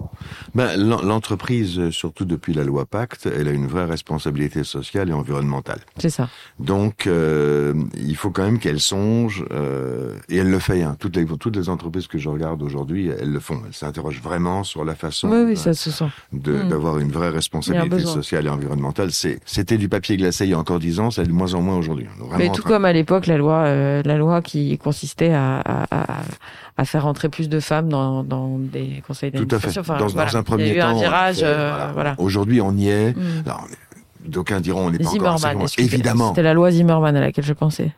[0.55, 5.11] Ben, l'en- l'entreprise, euh, surtout depuis la loi Pacte, elle a une vraie responsabilité sociale
[5.11, 5.81] et environnementale.
[5.99, 6.29] C'est ça.
[6.59, 10.83] Donc, euh, il faut quand même qu'elle songe, euh, et elle le fait.
[10.83, 10.97] Hein.
[10.99, 13.61] Toutes, les, toutes les entreprises que je regarde aujourd'hui, elles le font.
[13.67, 16.07] Elles s'interrogent vraiment sur la façon Oui, oui, ça se sent.
[16.33, 16.69] de- Mm.
[16.69, 19.11] d'avoir une vraie responsabilité sociale et environnementale.
[19.13, 21.77] C'était du papier glacé il y a encore dix ans, c'est de moins en moins
[21.77, 22.07] aujourd'hui.
[22.37, 25.85] Mais tout train- comme à l'époque, la loi, euh, la loi qui consistait à, à,
[25.91, 26.23] à,
[26.77, 29.47] à faire entrer plus de femmes dans, dans des conseils Tout à fait.
[29.47, 29.81] d'administration.
[29.83, 30.31] Enfin, dans, voilà.
[30.33, 32.15] dans un premier Il y a eu temps, un virage, euh, euh, voilà.
[32.19, 33.17] Aujourd'hui, on y est.
[33.17, 33.21] Mm.
[33.47, 33.88] On est-
[34.29, 35.67] D'aucuns diront on n'est pas encore Zimmerman.
[35.79, 36.29] Évidemment.
[36.29, 37.93] C'était la loi Zimmerman à laquelle je pensais.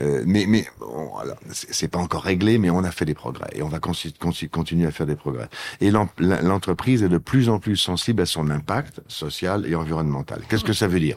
[0.00, 3.48] Euh, mais mais bon, alors, c'est pas encore réglé, mais on a fait des progrès
[3.54, 5.48] et on va continuer à faire des progrès.
[5.80, 10.40] Et l'en- l'entreprise est de plus en plus sensible à son impact social et environnemental.
[10.48, 11.16] Qu'est-ce que ça veut dire?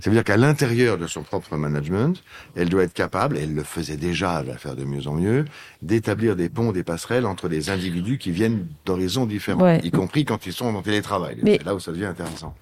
[0.00, 2.20] Ça veut dire qu'à l'intérieur de son propre management,
[2.56, 5.12] elle doit être capable, et elle le faisait déjà, elle va faire de mieux en
[5.14, 5.44] mieux,
[5.82, 9.80] d'établir des ponts, des passerelles entre des individus qui viennent d'horizons différents, Ouais.
[9.84, 11.36] y compris quand ils sont en télétravail.
[11.44, 12.54] C'est là où ça devient intéressant.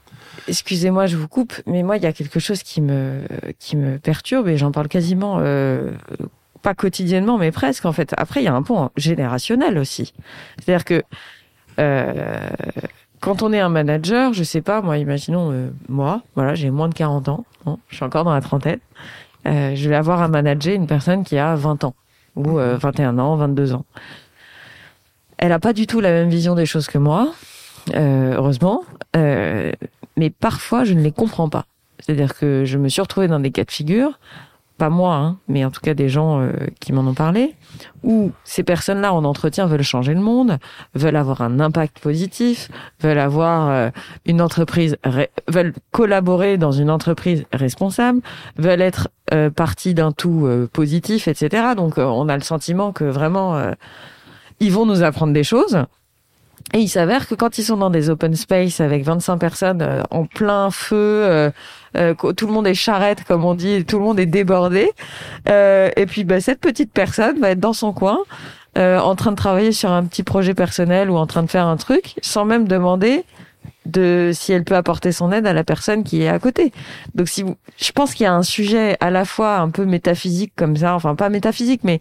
[0.48, 3.22] Excusez-moi, je vous coupe, mais moi, il y a quelque chose qui me,
[3.58, 5.92] qui me perturbe et j'en parle quasiment, euh,
[6.62, 8.14] pas quotidiennement, mais presque, en fait.
[8.16, 10.12] Après, il y a un point générationnel aussi.
[10.58, 11.02] C'est-à-dire que,
[11.78, 12.48] euh,
[13.20, 16.88] quand on est un manager, je sais pas, moi, imaginons, euh, moi, voilà, j'ai moins
[16.88, 17.44] de 40 ans,
[17.88, 18.80] je suis encore dans la trentaine,
[19.46, 21.94] euh, je vais avoir à manager une personne qui a 20 ans,
[22.36, 23.84] ou euh, 21 ans, 22 ans.
[25.38, 27.32] Elle a pas du tout la même vision des choses que moi,
[27.94, 28.84] euh, heureusement.
[30.16, 31.66] Mais parfois je ne les comprends pas.
[32.00, 34.18] C'est-à-dire que je me suis retrouvée dans des cas de figure,
[34.78, 37.54] pas moi, hein, mais en tout cas des gens euh, qui m'en ont parlé,
[38.02, 40.58] où ces personnes-là en entretien veulent changer le monde,
[40.94, 42.68] veulent avoir un impact positif,
[43.00, 43.90] veulent avoir euh,
[44.26, 44.96] une entreprise,
[45.46, 48.20] veulent collaborer dans une entreprise responsable,
[48.56, 51.68] veulent être euh, partie d'un tout euh, positif, etc.
[51.76, 53.72] Donc euh, on a le sentiment que vraiment euh,
[54.60, 55.78] ils vont nous apprendre des choses.
[56.74, 60.02] Et il s'avère que quand ils sont dans des open space avec 25 personnes euh,
[60.10, 61.50] en plein feu, euh,
[61.96, 64.90] euh, tout le monde est charrette comme on dit, tout le monde est débordé,
[65.48, 68.18] euh, et puis bah, cette petite personne va être dans son coin,
[68.78, 71.66] euh, en train de travailler sur un petit projet personnel ou en train de faire
[71.66, 73.24] un truc, sans même demander
[73.84, 76.72] de si elle peut apporter son aide à la personne qui est à côté.
[77.14, 79.84] Donc si vous, je pense qu'il y a un sujet à la fois un peu
[79.84, 82.00] métaphysique comme ça, enfin pas métaphysique, mais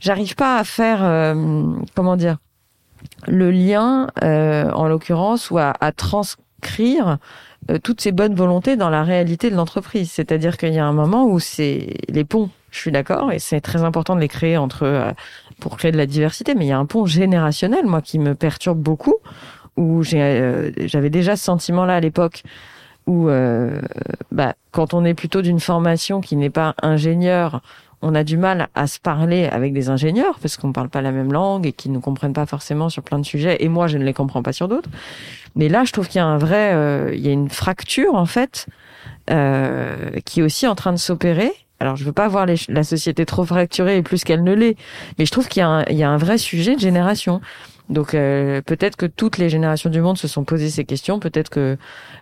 [0.00, 1.34] j'arrive pas à faire euh,
[1.94, 2.38] comment dire
[3.26, 7.18] le lien, euh, en l'occurrence, ou à, à transcrire
[7.70, 10.10] euh, toutes ces bonnes volontés dans la réalité de l'entreprise.
[10.10, 12.50] C'est-à-dire qu'il y a un moment où c'est les ponts.
[12.70, 15.12] Je suis d'accord, et c'est très important de les créer entre euh,
[15.60, 16.54] pour créer de la diversité.
[16.54, 19.16] Mais il y a un pont générationnel, moi, qui me perturbe beaucoup,
[19.76, 22.42] où euh, j'avais déjà ce sentiment-là à l'époque,
[23.06, 23.80] où euh,
[24.32, 27.60] bah, quand on est plutôt d'une formation qui n'est pas ingénieur,
[28.04, 31.10] on a du mal à se parler avec des ingénieurs parce qu'on parle pas la
[31.10, 33.56] même langue et qu'ils ne comprennent pas forcément sur plein de sujets.
[33.64, 34.90] Et moi, je ne les comprends pas sur d'autres.
[35.56, 38.14] Mais là, je trouve qu'il y a un vrai, euh, il y a une fracture
[38.14, 38.66] en fait
[39.30, 41.50] euh, qui est aussi en train de s'opérer.
[41.80, 44.76] Alors, je veux pas voir la société trop fracturée et plus qu'elle ne l'est,
[45.18, 47.40] mais je trouve qu'il y, a un- il y a un vrai sujet de génération.
[47.90, 51.18] Donc euh, peut-être que toutes les générations du monde se sont posées ces questions.
[51.18, 51.76] Peut-être que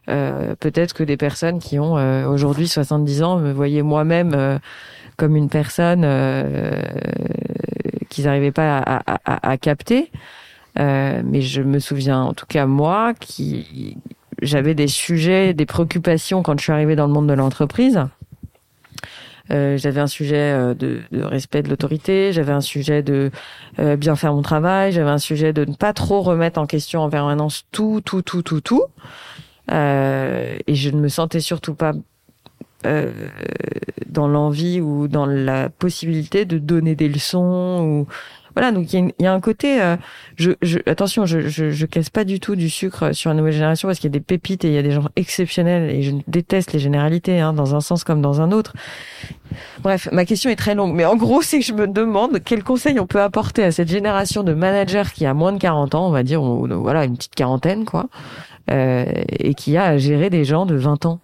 [0.06, 4.58] peut-être que des personnes qui ont euh, aujourd'hui 70 ans me voyaient moi-même
[5.16, 6.82] comme une personne euh,
[8.08, 10.10] qu'ils n'arrivaient pas à, à- à- capter.
[10.78, 13.96] Euh, mais je me souviens, en tout cas moi, qui
[14.40, 18.00] j'avais des sujets, des préoccupations quand je suis arrivée dans le monde de l'entreprise.
[19.50, 23.30] Euh, j'avais un sujet euh, de, de respect de l'autorité, j'avais un sujet de
[23.80, 27.02] euh, bien faire mon travail, j'avais un sujet de ne pas trop remettre en question
[27.02, 28.84] en permanence tout, tout, tout, tout, tout.
[29.70, 31.92] Euh, et je ne me sentais surtout pas
[32.86, 33.12] euh,
[34.06, 38.06] dans l'envie ou dans la possibilité de donner des leçons ou
[38.54, 39.96] voilà donc il y, y a un côté euh,
[40.36, 43.54] je, je attention je, je je casse pas du tout du sucre sur la nouvelle
[43.54, 46.02] génération parce qu'il y a des pépites et il y a des gens exceptionnels et
[46.02, 48.74] je déteste les généralités hein, dans un sens comme dans un autre.
[49.82, 52.62] Bref ma question est très longue mais en gros c'est que je me demande quel
[52.62, 56.06] conseil on peut apporter à cette génération de managers qui a moins de 40 ans
[56.08, 58.08] on va dire ou, voilà une petite quarantaine quoi
[58.70, 61.20] euh, et qui a à gérer des gens de 20 ans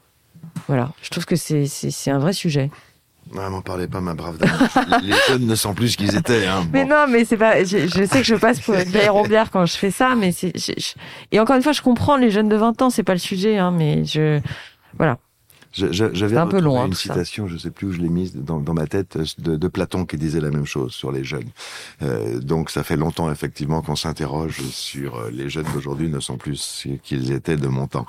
[0.66, 2.70] voilà, je trouve que c'est c'est un vrai sujet.
[3.36, 4.50] Ah, m'en parlez pas, ma brave dame.
[5.02, 6.46] les jeunes ne sont plus ce qu'ils étaient.
[6.46, 6.66] Hein.
[6.72, 7.62] Mais non, mais c'est pas.
[7.62, 10.52] Je, je sais que je passe pour une rombière quand je fais ça, mais c'est.
[11.30, 13.59] Et encore une fois, je comprends les jeunes de 20 ans, c'est pas le sujet,
[13.59, 14.40] hein, mais je.
[14.96, 15.18] Voilà.
[15.93, 17.01] Je- un peu hein, une ça.
[17.14, 19.68] citation, je sais plus où je l'ai mise dans, dans ma tête, euh, de, de
[19.68, 21.49] Platon qui disait la même chose sur les jeunes.
[22.03, 26.37] Euh, donc ça fait longtemps effectivement qu'on s'interroge sur euh, les jeunes d'aujourd'hui ne sont
[26.37, 28.07] plus ce qu'ils étaient de mon temps.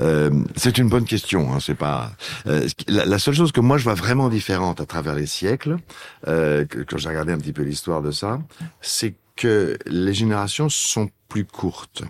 [0.00, 1.52] Euh, c'est une bonne question.
[1.54, 2.12] Hein, c'est pas
[2.88, 5.76] la, la seule chose que moi je vois vraiment différente à travers les siècles,
[6.24, 8.40] quand j'ai regardé un petit peu l'histoire de ça,
[8.80, 12.02] c'est que les générations sont plus courtes.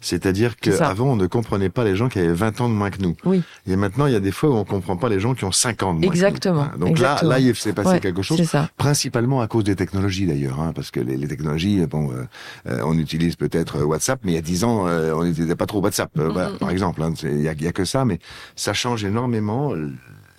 [0.00, 3.02] C'est-à-dire qu'avant, on ne comprenait pas les gens qui avaient 20 ans de moins que
[3.02, 3.16] nous.
[3.24, 3.42] Oui.
[3.66, 5.50] Et maintenant, il y a des fois où on comprend pas les gens qui ont
[5.52, 6.00] 50 ans de moins.
[6.00, 6.12] que nous.
[6.12, 7.30] Exactement, Donc exactement.
[7.30, 8.70] là, là, il s'est passé Ouais, quelque chose, C'est ça.
[8.76, 12.24] principalement à cause des technologies d'ailleurs, hein, parce que les, les technologies, bon, euh,
[12.68, 15.56] euh, on utilise peut-être euh, WhatsApp, mais il y a 10 ans, euh, on n'utilisait
[15.56, 17.02] pas trop WhatsApp, euh, voilà, par exemple.
[17.02, 18.18] hein, Il y, a, y a que ça, mais
[18.54, 19.72] ça change énormément.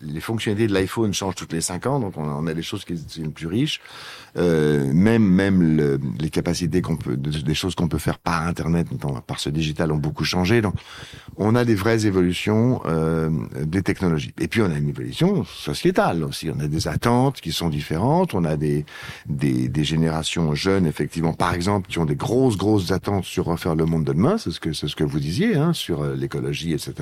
[0.01, 2.85] Les fonctionnalités de l'iPhone changent toutes les 5 ans, donc on on a des choses
[2.85, 3.81] qui sont plus riches.
[4.37, 8.45] Euh, même même le- les capacités qu'on peut, de- des choses qu'on peut faire par
[8.47, 8.87] Internet,
[9.25, 10.61] par ce digital, ont beaucoup changé.
[10.61, 10.75] Donc,
[11.37, 13.29] on a des vraies évolutions euh,
[13.63, 14.33] des technologies.
[14.39, 16.49] Et puis, on a une évolution sociétale aussi.
[16.55, 18.33] On a des attentes qui sont différentes.
[18.33, 18.85] On a des
[19.27, 23.75] des, des générations jeunes, effectivement, par exemple, qui ont des grosses grosses attentes sur refaire
[23.75, 24.37] le monde de demain.
[24.37, 26.93] C'est ce que c'est ce que vous disiez, hein, sur euh, l'écologie, etc.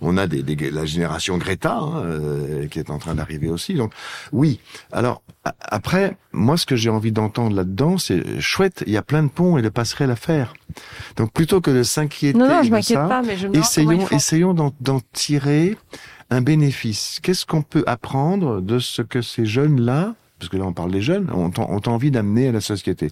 [0.00, 3.74] On a des, des- la génération Greta hein, euh, qui est en train d'arriver aussi.
[3.74, 3.92] Donc,
[4.32, 4.60] oui.
[4.92, 5.22] Alors
[5.60, 8.84] après, moi, ce que j'ai envie d'entendre là-dedans, c'est chouette.
[8.86, 10.54] Il y a plein de ponts et de passerelles à faire.
[11.16, 13.56] Donc, plutôt que de s'inquiéter Non, non, je de m'inquiète ça, pas, mais je me
[13.56, 15.76] essayons, essayons d'en, d'en tirer
[16.30, 17.20] un bénéfice.
[17.22, 21.02] Qu'est-ce qu'on peut apprendre de ce que ces jeunes-là, parce que là on parle des
[21.02, 23.10] jeunes, ont, ont envie d'amener à la société?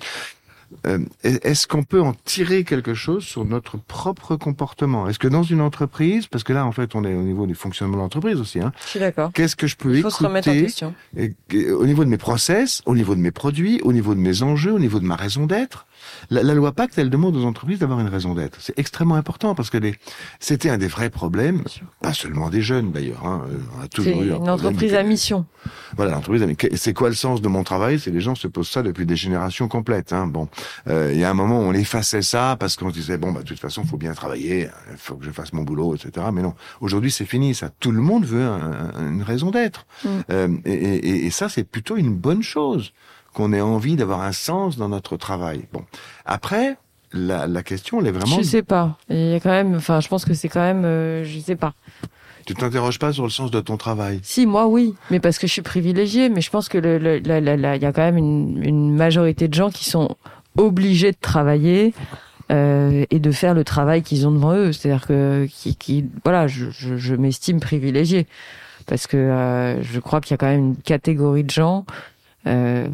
[0.87, 5.09] Euh, Est-ce qu'on peut en tirer quelque chose sur notre propre comportement?
[5.09, 7.55] Est-ce que dans une entreprise, parce que là en fait on est au niveau du
[7.55, 9.33] fonctionnement de l'entreprise aussi, hein, Je suis d'accord.
[9.33, 10.95] qu'est-ce que je peux Il faut se remettre en écouter question.
[11.17, 14.21] et- et au niveau de mes process, au niveau de mes produits, au niveau de
[14.21, 15.87] mes enjeux, au niveau de ma raison d'être?
[16.31, 18.59] La, la loi Pacte, elle demande aux entreprises d'avoir une raison d'être.
[18.61, 19.79] C'est extrêmement important parce que
[20.41, 21.63] c'était un des vrais problèmes,
[22.01, 23.25] pas seulement des jeunes d'ailleurs.
[23.27, 23.45] Hein,
[23.79, 25.47] on a toujours eu un une entreprise à mission.
[25.97, 26.47] Voilà, l'entreprise.
[26.75, 27.99] C'est quoi le sens de mon travail?
[27.99, 30.13] C'est les gens se posent ça depuis des générations complètes.
[30.13, 30.27] Hein.
[30.27, 30.49] Bon,
[30.89, 33.33] Euh, il y a un moment où on effaçait ça parce qu'on se disait bon
[33.33, 36.27] bah de toute façon faut bien travailler, il faut que je fasse mon boulot, etc.
[36.33, 37.55] Mais non, aujourd'hui c'est fini.
[37.55, 39.87] Ça, tout le monde veut un- un- une raison d'être.
[40.05, 40.09] Mm.
[40.31, 42.93] Euh, et, et- et ça c'est plutôt une bonne chose
[43.37, 45.67] qu'on ait envie d'avoir un sens dans notre travail.
[45.73, 45.83] Bon,
[46.25, 46.77] après
[47.13, 48.39] la, la question elle est vraiment.
[48.39, 48.97] Je sais pas.
[49.11, 49.75] Il y a quand même.
[49.77, 50.85] Enfin, je pense que c'est quand même.
[50.87, 51.75] euh, je sais pas.
[52.47, 54.21] Tu t'interroges pas sur le sens de ton travail?
[54.23, 56.29] Si, moi, oui, mais parce que je suis privilégiée.
[56.29, 58.63] Mais je pense que le, le- la- la- la- il y a quand même une,
[58.65, 60.17] une majorité de gens qui sont
[60.57, 61.93] obligés de travailler
[62.53, 64.73] euh, et de faire le travail qu'ils ont devant eux.
[64.73, 68.27] C'est-à-dire que, qui, qui, voilà, je, je, je m'estime privilégiée
[68.87, 71.85] parce que euh, je crois qu'il y a quand même une catégorie de gens
[72.47, 72.87] euh,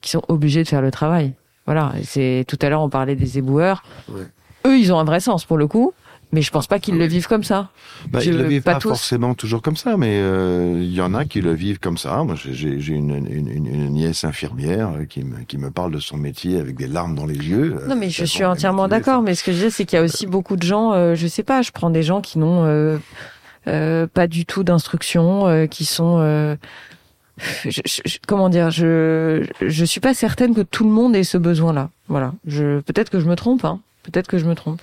[0.00, 1.32] qui sont obligés de faire le travail.
[1.66, 1.92] Voilà.
[2.04, 3.82] C'est tout à l'heure on parlait des éboueurs.
[4.08, 4.22] Ouais.
[4.66, 5.92] Eux, ils ont un vrai sens pour le coup.
[6.32, 7.68] Mais je pense pas qu'ils le vivent comme ça.
[8.10, 11.14] Bah, Je- ils le vivent pas forcément toujours comme ça, mais euh, il y en
[11.14, 12.24] a qui le vivent comme ça.
[12.24, 16.00] Moi, j'ai- une, une, une, une nièce infirmière euh, qui me, qui me parle de
[16.00, 17.78] son métier avec des larmes dans les yeux.
[17.88, 19.22] Non, mais je suis entièrement d'accord.
[19.22, 21.28] Mais ce que je dis, c'est qu'il y a aussi beaucoup de gens, euh, je
[21.28, 26.56] sais pas, je prends des gens qui n'ont euh, pas du tout d'instruction, qui sont,
[27.64, 31.38] je, je, comment dire, je je suis pas certaine que tout le monde ait ce
[31.38, 31.90] besoin-là.
[32.08, 32.34] Voilà.
[32.46, 33.80] Je peut-être que je me trompe, hein.
[34.02, 34.80] Peut-être que je me trompe.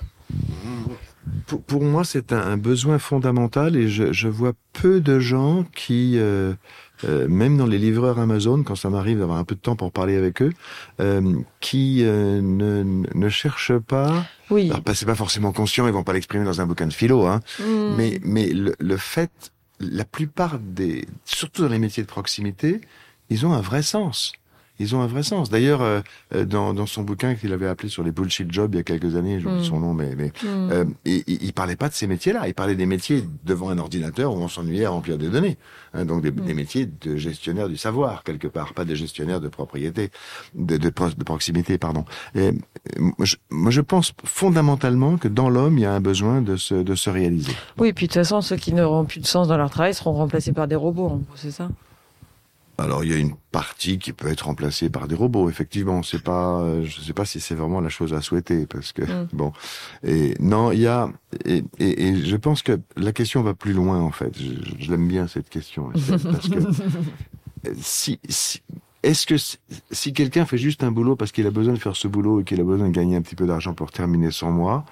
[1.47, 5.63] Pour, pour moi, c'est un, un, besoin fondamental et je, je, vois peu de gens
[5.73, 6.53] qui, euh,
[7.05, 9.91] euh, même dans les livreurs Amazon, quand ça m'arrive d'avoir un peu de temps pour
[9.91, 10.51] parler avec eux,
[10.99, 12.83] euh, qui euh, ne,
[13.13, 14.25] ne cherchent pas.
[14.49, 14.69] Oui.
[14.69, 17.41] Alors, c'est pas forcément conscient, ils vont pas l'exprimer dans un bouquin de philo, hein.
[17.59, 17.95] Mm.
[17.97, 19.31] Mais, mais le, le fait,
[19.79, 22.81] la plupart des, surtout dans les métiers de proximité,
[23.29, 24.33] ils ont un vrai sens
[24.79, 25.49] ils ont un vrai sens.
[25.49, 26.01] D'ailleurs, euh,
[26.45, 29.15] dans, dans, son bouquin qu'il avait appelé sur les bullshit jobs il y a quelques
[29.15, 29.63] années, j'oublie Mm.
[29.63, 30.71] son nom, mais, mais Mm.
[30.71, 32.47] euh, il, il parlait pas de ces métiers-là.
[32.47, 35.57] Il parlait des métiers devant un ordinateur où on s'ennuyait à remplir des données.
[35.93, 36.45] Hein, donc des, Mm.
[36.45, 40.09] des métiers de gestionnaire du savoir quelque part, pas des gestionnaires de propriété,
[40.55, 42.05] de, de, pro- de proximité, pardon.
[42.35, 42.51] Et, euh,
[43.19, 46.73] je, moi, je pense fondamentalement que dans l'homme, il y a un besoin de se,
[46.75, 47.51] de se réaliser.
[47.77, 50.13] Oui, puis de toute façon, ceux qui n'auront plus de sens dans leur travail seront
[50.13, 51.69] remplacés par des robots, c'est ça?
[52.79, 55.49] Alors il y a une partie qui peut être remplacée par des robots.
[55.49, 58.91] Effectivement, c'est pas, euh, je sais pas si c'est vraiment la chose à souhaiter parce
[58.93, 59.27] que Mm.
[59.33, 59.51] bon.
[60.03, 61.09] Et non, il y a
[61.45, 64.35] et, et, et je pense que la question va plus loin en fait.
[64.37, 64.53] Je,
[64.85, 66.59] je l'aime bien cette question parce que
[67.79, 68.61] si, si
[69.03, 69.57] est-ce que si,
[69.91, 72.43] si quelqu'un fait juste un boulot parce qu'il a besoin de faire ce boulot et
[72.45, 74.85] qu'il a besoin de gagner un petit peu d'argent pour terminer son mois,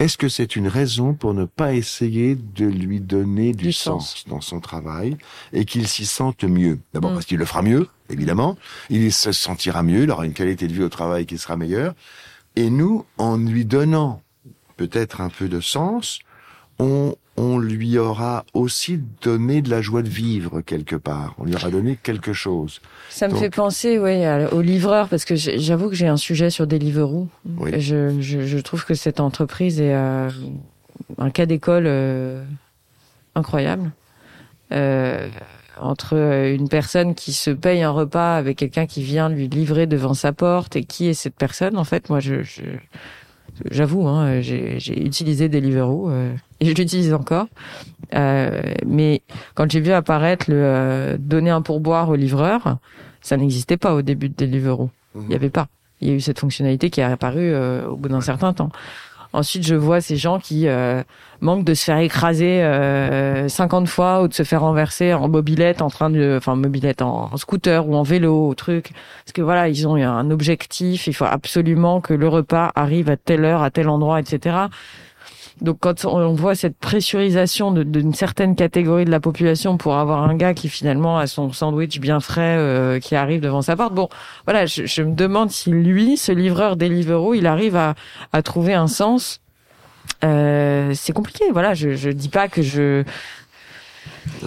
[0.00, 4.10] est-ce que c'est une raison pour ne pas essayer de lui donner du, Du sens.
[4.14, 4.24] sens.
[4.28, 5.16] dans son travail
[5.52, 6.80] et qu'il s'y sente mieux?
[6.92, 7.14] D'abord Mm.
[7.14, 8.56] parce qu'il le fera mieux, évidemment.
[8.90, 11.94] Il se sentira mieux, il aura une qualité de vie au travail qui sera meilleure.
[12.56, 14.20] Et nous, en lui donnant
[14.76, 16.18] peut-être un peu de sens,
[16.78, 21.34] on, on lui aura aussi donné de la joie de vivre quelque part.
[21.38, 22.80] On lui aura donné quelque chose.
[23.10, 26.66] Ça me fait penser, oui, aux livreurs, parce que j'avoue que j'ai un sujet sur
[26.66, 27.28] Deliveroo.
[27.58, 27.80] Oui.
[27.80, 30.30] Je, je, je trouve que cette entreprise est euh,
[31.18, 32.44] un cas d'école euh,
[33.34, 33.90] incroyable.
[34.72, 35.28] Euh,
[35.80, 36.14] entre
[36.56, 40.32] une personne qui se paye un repas avec quelqu'un qui vient lui livrer devant sa
[40.32, 42.62] porte et qui est cette personne, en fait, moi, je, je
[43.70, 46.32] j'avoue, hein, j'ai j'ai utilisé Deliveroo euh,
[46.64, 47.46] et je l'utilise encore.
[48.14, 49.22] Euh, mais
[49.54, 52.78] quand j'ai vu apparaître le euh, donner un pourboire au livreur,
[53.20, 54.90] ça n'existait pas au début de Deliveroo.
[55.14, 55.68] Il y avait pas.
[56.00, 58.70] Il y a eu cette fonctionnalité qui est apparue euh, au bout d'un certain temps.
[59.32, 61.02] Ensuite, je vois ces gens qui euh,
[61.40, 65.82] manquent de se faire écraser euh, 50 fois ou de se faire renverser en mobilette,
[65.82, 68.92] en train de, enfin mobilette, en, en scooter ou en vélo, ou truc.
[69.24, 71.08] Parce que voilà, ils ont un objectif.
[71.08, 74.56] Il faut absolument que le repas arrive à telle heure, à tel endroit, etc.
[75.60, 80.34] Donc quand on voit cette pressurisation d'une certaine catégorie de la population pour avoir un
[80.34, 84.08] gars qui finalement a son sandwich bien frais euh, qui arrive devant sa porte, bon,
[84.46, 87.94] voilà, je, me demande si lui, ce livreur Deliveroo, il arrive à,
[88.32, 89.40] à trouver un sens.
[90.24, 91.74] Euh, c'est compliqué, voilà.
[91.74, 93.04] Je, je dis pas que je.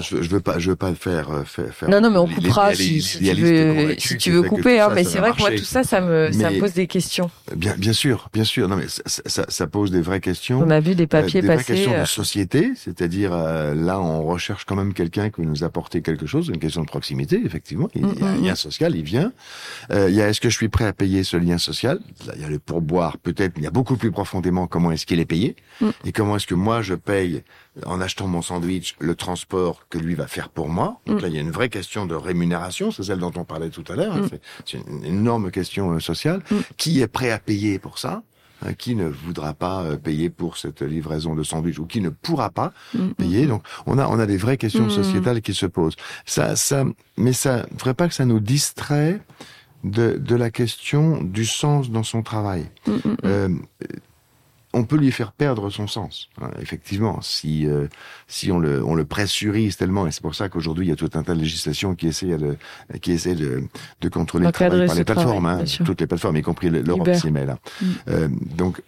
[0.02, 1.74] Je, veux- je veux pas, je veux pas faire, euh, faire.
[1.74, 4.80] faire Non, non, mais on coupera si, si tu veux, si tu veux couper.
[4.80, 6.88] Hein, ça, mais c'est vrai que moi tout ça, ça me, ça me pose des
[6.88, 7.30] questions.
[7.56, 8.68] Bien, bien sûr, bien sûr.
[8.68, 10.60] Non, mais ça, ça, ça pose des vraies questions.
[10.62, 11.74] On a vu des Euh, papiers des vraies passer.
[11.74, 15.64] questions euh, de société, c'est-à-dire euh, là on recherche quand même quelqu'un qui va nous
[15.64, 17.90] apporter quelque chose, une question de proximité, effectivement.
[17.96, 19.32] Il y a un Mm, mm, lien social, il vient.
[19.92, 22.00] Euh, il y a est-ce que je suis prêt à payer ce lien social?
[22.26, 25.06] Là, il y a le pourboire, peut-être, il y a beaucoup plus profondément comment est-ce
[25.06, 25.90] qu'il est payé Mm.
[26.06, 27.44] et comment est-ce que moi je paye
[27.86, 31.00] en achetant mon sandwich le transport que lui va faire pour moi.
[31.06, 31.22] Donc Mm.
[31.22, 33.84] là il y a une vraie question de rémunération, c'est celle dont on parlait tout
[33.90, 34.14] à l'heure.
[34.16, 34.22] hein.
[34.22, 34.30] Mm.
[34.66, 36.42] C'est- une énorme question euh, sociale.
[36.52, 36.56] Mm.
[36.78, 38.24] Qui est prêt à payer pour ça
[38.66, 42.10] Hein, qui ne voudra pas euh, payer pour cette livraison de sandwich ou qui ne
[42.10, 42.74] pourra pas
[43.20, 43.46] payer?
[43.46, 45.96] Donc on a on a des vraies questions sociétales qui se posent.
[46.26, 46.84] Ça ça
[47.18, 49.22] mais ça faudrait pas que ça nous distrait
[49.84, 52.66] de de la question du sens dans son travail.
[53.26, 53.50] Euh,
[54.78, 56.30] on peut lui faire perdre son sens.
[56.42, 57.88] hein, effectivement, si euh,
[58.28, 60.96] si on le on le pressurise tellement, et c'est pour ça qu'aujourd'hui il y a
[60.96, 62.56] tout un tas de législations qui essaient de
[63.02, 63.64] qui essaient de
[64.02, 66.82] de contrôler le travail par les plateformes, travail, hein, toutes les plateformes, y compris le-
[66.82, 67.58] l'Europe s'y met là.
[67.82, 67.86] Mm.
[68.10, 68.82] Euh, donc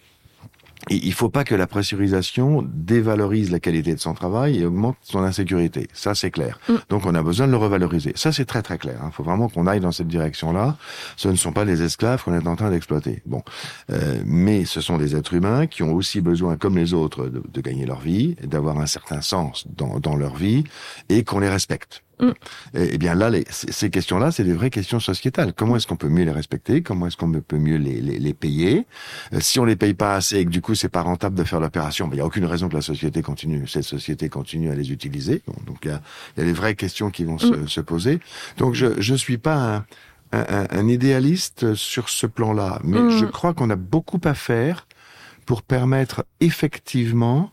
[0.88, 4.96] il il faut pas que la pressurisation dévalorise la qualité de son travail et augmente
[5.02, 5.88] son insécurité.
[5.92, 6.58] Ça, c'est clair.
[6.68, 6.74] Mm.
[6.88, 8.12] Donc, on a besoin de le revaloriser.
[8.14, 9.00] Ça, c'est très très clair.
[9.04, 10.76] Il faut vraiment qu'on aille dans cette direction-là.
[11.16, 13.22] Ce ne sont pas les esclaves qu'on est en train d'exploiter.
[13.26, 13.42] Bon,
[13.90, 17.42] Euh, mais ce sont des êtres humains qui ont aussi besoin, comme les autres, de,
[17.46, 20.64] de gagner leur vie, d'avoir un certain sens dans, dans leur vie,
[21.08, 22.02] et qu'on les respecte.
[22.20, 22.30] Mm.
[22.78, 25.52] Et, eh bien là, les, ces questions-là, c'est des vraies questions sociétales.
[25.54, 26.82] Comment est-ce qu'on peut mieux les respecter?
[26.82, 28.86] Comment est-ce qu'on peut mieux les, les, les payer?
[29.32, 31.44] Euh, Si on les paye pas assez et que du coup c'est pas rentable de
[31.44, 34.70] faire l'opération, ben, il y a aucune raison que la société continue, cette société continue
[34.70, 35.42] à les utiliser.
[35.46, 36.00] Bon, donc il y a,
[36.36, 38.20] y a des vraies questions qui vont se, se poser.
[38.58, 39.76] Donc je je suis pas un,
[40.32, 43.10] un, un- un idéaliste sur ce plan-là, mais Mm.
[43.18, 44.86] je crois qu'on a beaucoup à faire
[45.46, 47.50] pour permettre effectivement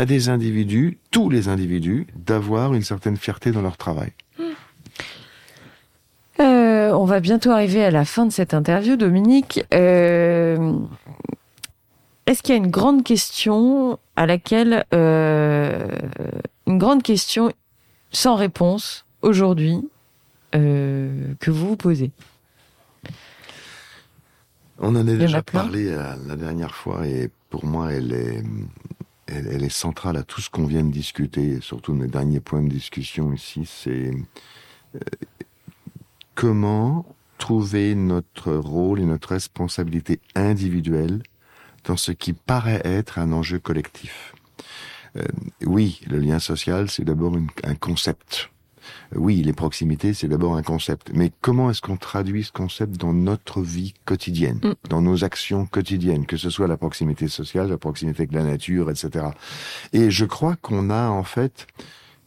[0.00, 4.12] à des individus, tous les individus, d'avoir une certaine fierté dans leur travail.
[6.38, 9.62] on va bientôt arriver à la fin de cette interview, Dominique.
[9.74, 10.72] Euh,
[12.26, 15.86] Est-ce qu'il y a une grande question à laquelle euh,
[16.66, 17.52] une grande question
[18.10, 19.86] sans réponse aujourd'hui
[20.54, 22.10] euh, que vous vous posez?
[24.78, 28.12] On en a en a déjà parlé euh, la dernière fois et pour moi, elle
[28.12, 28.42] est,
[29.30, 32.62] elle, est centrale à tout ce qu'on vient de discuter, et surtout mes derniers points
[32.62, 34.10] de discussion ici, c'est
[34.94, 34.98] euh,
[36.34, 37.06] comment
[37.38, 41.22] trouver notre rôle et notre responsabilité individuelle
[41.84, 44.34] dans ce qui paraît être un enjeu collectif.
[45.16, 45.24] Euh,
[45.62, 48.50] oui, le lien social, c'est d'abord un concept.
[49.14, 51.10] Euh, Oui, les proximités, c'est d'abord un concept.
[51.14, 54.72] Mais comment est-ce qu'on traduit ce concept dans notre vie quotidienne, Mm.
[54.88, 58.90] dans nos actions quotidiennes, que ce soit la proximité sociale, la proximité avec la nature,
[58.90, 59.26] etc.
[59.92, 61.66] Et je crois qu'on a en fait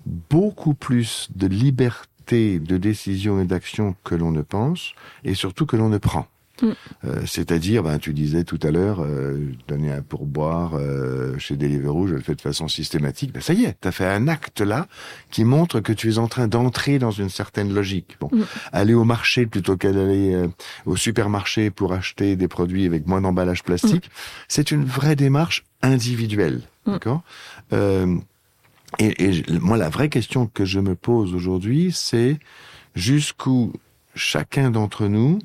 [0.06, 4.94] beaucoup plus de liberté de décision et d'action que l'on ne pense,
[5.24, 6.26] et surtout que l'on ne prend.
[6.62, 6.68] Mm.
[7.06, 12.08] Euh, C'est-à-dire, ben, tu disais tout à l'heure, euh, donner un pourboire euh, chez Deliveroo,
[12.08, 13.34] je le fais de façon systématique.
[13.34, 14.88] Ben, ça y est, tu as fait un acte là
[15.32, 18.18] qui montre que tu es en train d'entrer dans une certaine logique.
[18.20, 18.44] Bon, Mm.
[18.72, 20.48] aller au marché plutôt qu'aller euh,
[20.86, 24.10] au supermarché pour acheter des produits avec moins d'emballage plastique,
[24.48, 26.62] c'est une vraie démarche individuelle.
[26.86, 26.92] Mm.
[26.92, 27.24] D'accord?
[27.74, 28.16] Euh,
[29.00, 32.38] et, et moi, la vraie question que je me pose aujourd'hui, c'est
[32.96, 33.74] jusqu'où
[34.14, 35.40] chacun d'entre nous,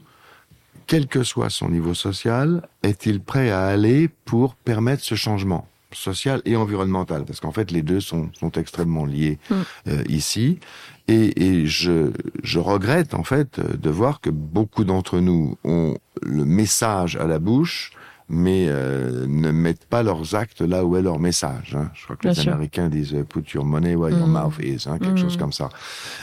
[0.88, 6.42] quel que soit son niveau social, est-il prêt à aller pour permettre ce changement social
[6.44, 7.24] et environnemental?
[7.24, 9.54] Parce qu'en fait, les deux sont, sont extrêmement liés Mm.
[9.88, 10.58] euh, ici.
[11.06, 12.10] Et, et je,
[12.42, 17.38] je regrette en fait de voir que beaucoup d'entre nous ont le message à la
[17.38, 17.92] bouche,
[18.30, 21.74] mais euh, ne mettent pas leurs actes là où est leur message.
[21.74, 21.90] hein.
[21.94, 22.52] Je crois que Bien les sûr.
[22.52, 24.32] Américains disent euh, "Put your money where your Mm.
[24.32, 25.22] mouth is", hein, quelque Mm.
[25.22, 25.70] chose comme ça.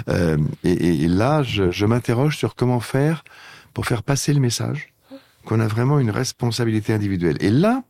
[0.09, 3.23] Euh, et, et- et là, je, je m'interroge sur comment faire
[3.75, 4.93] pour faire passer le message
[5.45, 7.37] qu'on a vraiment une responsabilité individuelle.
[7.41, 7.83] Et là,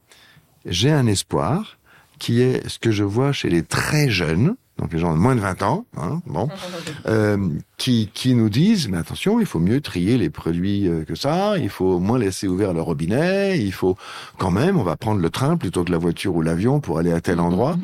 [0.65, 1.77] j'ai un espoir
[2.19, 5.35] qui est ce que je vois chez les très jeunes, donc les gens de moins
[5.35, 6.49] de 20 ans, hein, bon,
[7.05, 7.37] euh,
[7.77, 11.57] qui, qui nous disent, mais attention, il faut mieux trier les produits euh, que ça,
[11.57, 13.95] il faut moins laisser ouvert le robinet, il faut
[14.37, 17.13] quand même, on va prendre le train plutôt que la voiture ou l'avion pour aller
[17.13, 17.77] à tel endroit.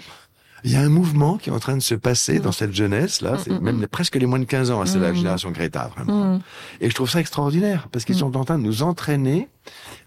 [0.64, 3.22] Il y a un mouvement qui est en train de se passer dans cette jeunesse
[3.22, 5.90] là, c'est même les- presque les moins de 15 ans, hein, c'est la génération Greta
[5.96, 6.36] vraiment.
[6.36, 6.42] Mm.
[6.82, 9.48] Et je trouve ça extraordinaire parce qu'ils sont en train de nous entraîner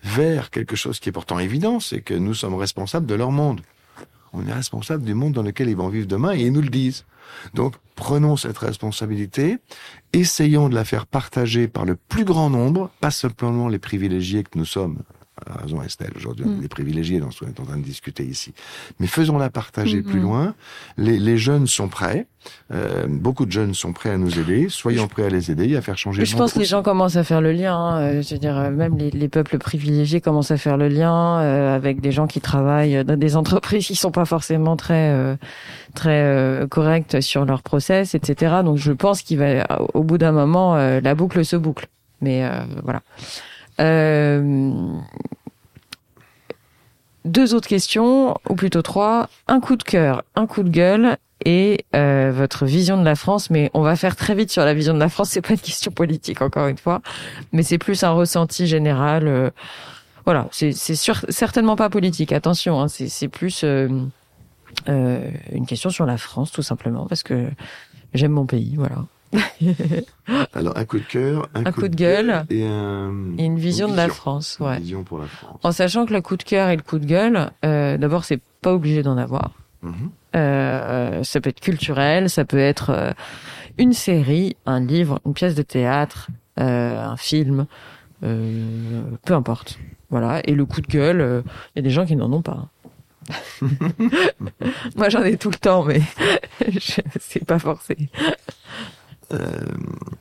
[0.05, 3.61] vers quelque chose qui est pourtant évident, c'est que nous sommes responsables de leur monde.
[4.33, 6.69] On est responsable du monde dans lequel ils vont vivre demain et ils nous le
[6.69, 7.05] disent.
[7.55, 9.59] Donc prenons cette responsabilité,
[10.13, 14.59] essayons de la faire partager par le plus grand nombre, pas simplement les privilégiés que
[14.59, 14.99] nous sommes.
[15.47, 18.25] A raison Estelle, aujourd'hui on est des privilégiés dont on est en train de discuter
[18.25, 18.53] ici.
[19.01, 20.55] Mais faisons-la partager plus loin.
[20.97, 22.27] Les, les jeunes sont prêts,
[22.73, 25.83] euh, beaucoup de jeunes sont prêts à nous aider, soyons prêts à les aider, à
[25.83, 27.75] faire changer le je pense que les gens commencent à faire le lien.
[27.77, 27.99] hein.
[28.01, 31.41] Euh, Je veux dire, euh, même les, les peuples privilégiés commencent à faire le lien
[31.41, 35.37] euh, avec des gens qui travaillent dans des entreprises qui sont pas forcément très euh,
[35.95, 38.57] très euh, correctes sur leur process, etc.
[38.65, 41.87] Donc je pense qu'il va, au bout d'un moment, euh, la boucle se boucle.
[42.21, 42.51] Mais euh,
[42.83, 43.03] voilà.
[43.81, 44.83] Euh,
[47.25, 49.29] deux autres questions, ou plutôt trois.
[49.49, 53.51] Un coup de cœur, un coup de gueule et euh, votre vision de la France.
[53.51, 55.29] Mais on va faire très vite sur la vision de la France.
[55.33, 57.01] C'est pas une question politique encore une fois,
[57.53, 59.27] mais c'est plus un ressenti général.
[59.27, 59.51] euh,
[60.25, 62.33] voilà, c'est certainement pas politique.
[62.33, 63.89] Attention, hein, c'est c'est plus euh,
[64.89, 67.51] euh, une question sur la France tout simplement parce que
[68.15, 68.75] j'aime mon pays.
[68.77, 69.05] Voilà.
[70.55, 73.89] Alors un coup de cœur, un, Un coup de gueule et, un, Et une vision
[73.89, 74.09] de la.
[74.09, 74.59] France.
[74.61, 75.59] Une vision pour la France.
[75.63, 78.41] En sachant que le coup de cœur et le coup de gueule, euh, d'abord c'est
[78.63, 79.53] pas obligé d'en avoir.
[79.83, 80.11] Mhm.
[80.37, 83.13] Euh, ça peut être culturel, ça peut être euh,
[83.79, 87.67] une série, un livre, une pièce de théâtre, un film,
[88.21, 89.79] peu importe.
[90.11, 90.41] Voilà.
[90.49, 91.43] Et le coup de gueule,
[91.75, 92.69] il y a des gens qui n'en ont pas.
[94.97, 96.01] Moi, j'en ai tout le temps, mais
[96.69, 97.97] je- c'est pas forcé.
[99.35, 99.65] Euh,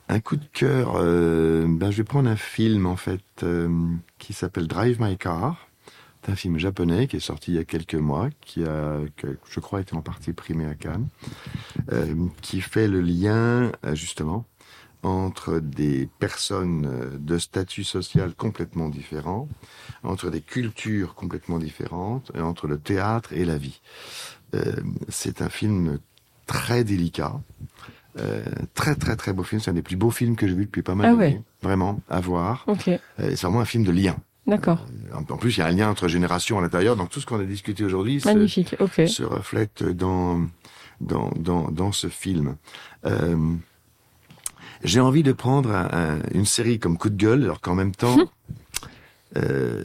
[0.10, 3.70] un coup de cœur, euh, ben je vais prendre un film en fait euh,
[4.18, 5.68] qui s'appelle Drive My Car.
[6.24, 9.00] C'est un film japonais qui est sorti il y a quelques mois, qui a,
[9.50, 11.10] je crois, été en partie primé à Cannes,
[12.42, 14.46] qui fait le lien justement
[15.02, 19.50] entre des personnes de statut social complètement différents,
[20.04, 23.82] entre des cultures complètement différentes, entre le théâtre et la vie.
[25.10, 26.00] C'est un film
[26.48, 27.42] très délicat,
[28.20, 28.44] euh,
[28.74, 29.60] très très très beau film.
[29.62, 31.36] C'est un des plus beaux films que j'ai vu depuis pas mal Ah d'années.
[31.36, 31.42] ouais.
[31.62, 32.64] Vraiment, à voir.
[32.68, 34.16] Ok, Euh, c'est vraiment un film de lien.
[34.48, 34.86] d'accord.
[35.14, 36.96] En en plus, il y a un lien entre générations à l'intérieur.
[36.96, 39.08] Donc tout ce qu'on a discuté aujourd'hui se, Magnifique, ok.
[39.08, 40.42] se reflète dans,
[41.02, 42.56] dans, dans, dans ce film.
[43.06, 43.36] Euh,
[44.84, 47.96] j'ai envie de prendre un- un- une série comme Coup de gueule, alors qu'en même
[47.96, 48.18] temps,
[49.38, 49.84] euh,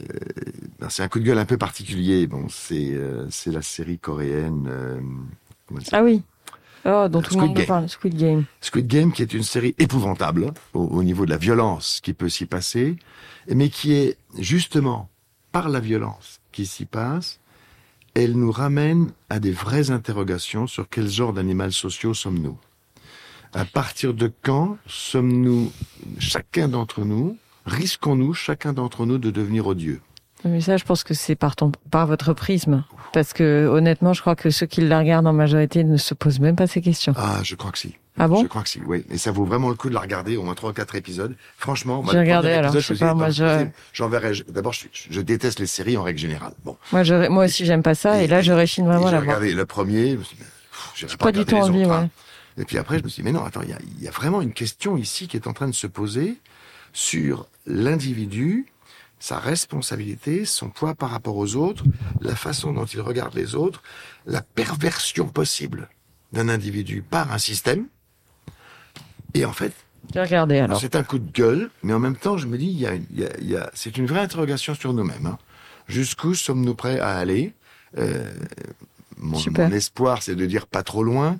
[0.79, 2.27] ben, c'est un coup de gueule un peu particulier.
[2.27, 4.67] Bon, c'est euh, c'est la série coréenne.
[4.69, 4.99] euh,
[5.91, 6.21] Ah oui.
[6.85, 7.65] Oh, dont tout le Squid monde Game.
[7.65, 7.89] parle.
[7.89, 8.45] Squid Game.
[8.61, 12.29] Squid Game, qui est une série épouvantable au, au niveau de la violence qui peut
[12.29, 12.95] s'y passer,
[13.47, 15.09] mais qui est justement
[15.51, 17.39] par la violence qui s'y passe,
[18.15, 22.57] elle nous ramène à des vraies interrogations sur quel genre d'animal sociaux sommes-nous.
[23.53, 25.71] À partir de quand sommes-nous,
[26.19, 30.01] chacun d'entre nous, risquons-nous, chacun d'entre nous, de devenir odieux?
[30.45, 32.83] Mais ça, je pense que c'est par, ton, par votre prisme.
[33.13, 36.39] Parce que, honnêtement, je crois que ceux qui la regardent en majorité ne se posent
[36.39, 37.13] même pas ces questions.
[37.17, 37.95] Ah, je crois que si.
[38.17, 38.41] Ah bon?
[38.43, 39.05] Je crois que si, oui.
[39.09, 41.35] Et ça vaut vraiment le coup de la regarder, au moins trois ou quatre épisodes.
[41.57, 44.31] Franchement, moi, J'ai regardé, alors, épisode, je sais pas, moi, je- j'enverrai.
[44.49, 46.53] D'abord, je, je déteste les séries en règle générale.
[46.63, 46.77] Bon.
[46.91, 48.21] Moi, je, moi aussi, j'aime pas ça.
[48.21, 49.35] Et, là, je réchine vraiment à J'ai la voir.
[49.37, 50.17] regardé le premier,
[50.95, 51.95] je J'ai pas du tout envie, autres, ouais.
[51.95, 52.09] hein.
[52.57, 54.07] Et puis après, je me suis dit, mais non, attends, il y a, il y
[54.07, 56.35] a vraiment une question ici qui est en train de se poser
[56.91, 58.65] sur l'individu,
[59.19, 61.83] sa responsabilité, son poids par rapport aux autres,
[62.21, 63.81] la façon dont il regarde les autres,
[64.25, 65.89] la perversion possible
[66.31, 67.87] d'un individu par un système.
[69.33, 69.73] Et en fait,
[70.13, 70.79] J'ai regardé, alors.
[70.79, 72.93] c'est un coup de gueule, mais en même temps, je me dis, il y a,
[72.93, 75.25] une- il y a- il y a- c'est une vraie interrogation sur nous-mêmes.
[75.25, 75.37] hein.
[75.87, 77.53] Jusqu'où sommes-nous prêts à aller?
[77.97, 78.31] Euh,
[79.17, 79.37] mon,
[79.73, 81.39] espoir, c'est de dire pas trop loin.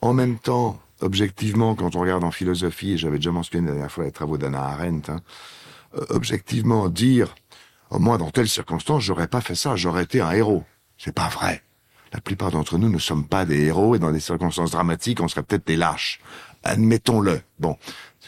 [0.00, 3.92] En même temps, objectivement, quand on regarde en philosophie, et j'avais déjà mentionné la dernière
[3.92, 5.20] fois les travaux d'Anna Arendt, hein,
[6.08, 7.34] objectivement dire,
[7.90, 10.64] oh, moi, dans telle circonstance, j'aurais pas fait ça, j'aurais été un héros.
[10.98, 11.62] C'est pas vrai.
[12.12, 15.28] La plupart d'entre nous ne sommes pas des héros et dans des circonstances dramatiques, on
[15.28, 16.20] serait peut-être des lâches.
[16.62, 17.40] Admettons-le.
[17.58, 17.76] Bon,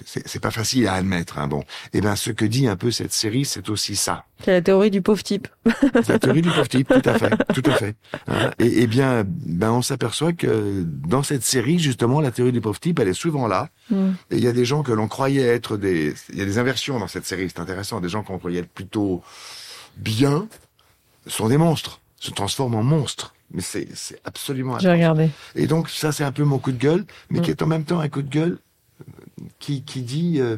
[0.04, 1.38] c'est pas facile à admettre.
[1.38, 4.24] Hein, bon, et ben ce que dit un peu cette série, c'est aussi ça.
[4.44, 5.48] C'est la théorie du pauvre type.
[5.94, 7.96] C'est la théorie du pauvre type, tout à fait, tout à fait.
[8.28, 12.60] Hein, et, et bien, ben on s'aperçoit que dans cette série, justement, la théorie du
[12.60, 13.70] pauvre type, elle est souvent là.
[13.90, 14.10] Mm.
[14.30, 16.58] Et il y a des gens que l'on croyait être des, il y a des
[16.58, 17.48] inversions dans cette série.
[17.48, 18.00] C'est intéressant.
[18.00, 19.22] Des gens qu'on croyait être plutôt
[19.96, 20.46] bien
[21.26, 23.32] sont des monstres, se transforment en monstres.
[23.52, 25.30] Mais c'est c'est absolument J'ai regardé.
[25.54, 27.42] Et donc ça c'est un peu mon coup de gueule, mais Mm.
[27.42, 28.58] qui est en même temps un coup de gueule
[29.58, 30.56] qui, qui dit euh,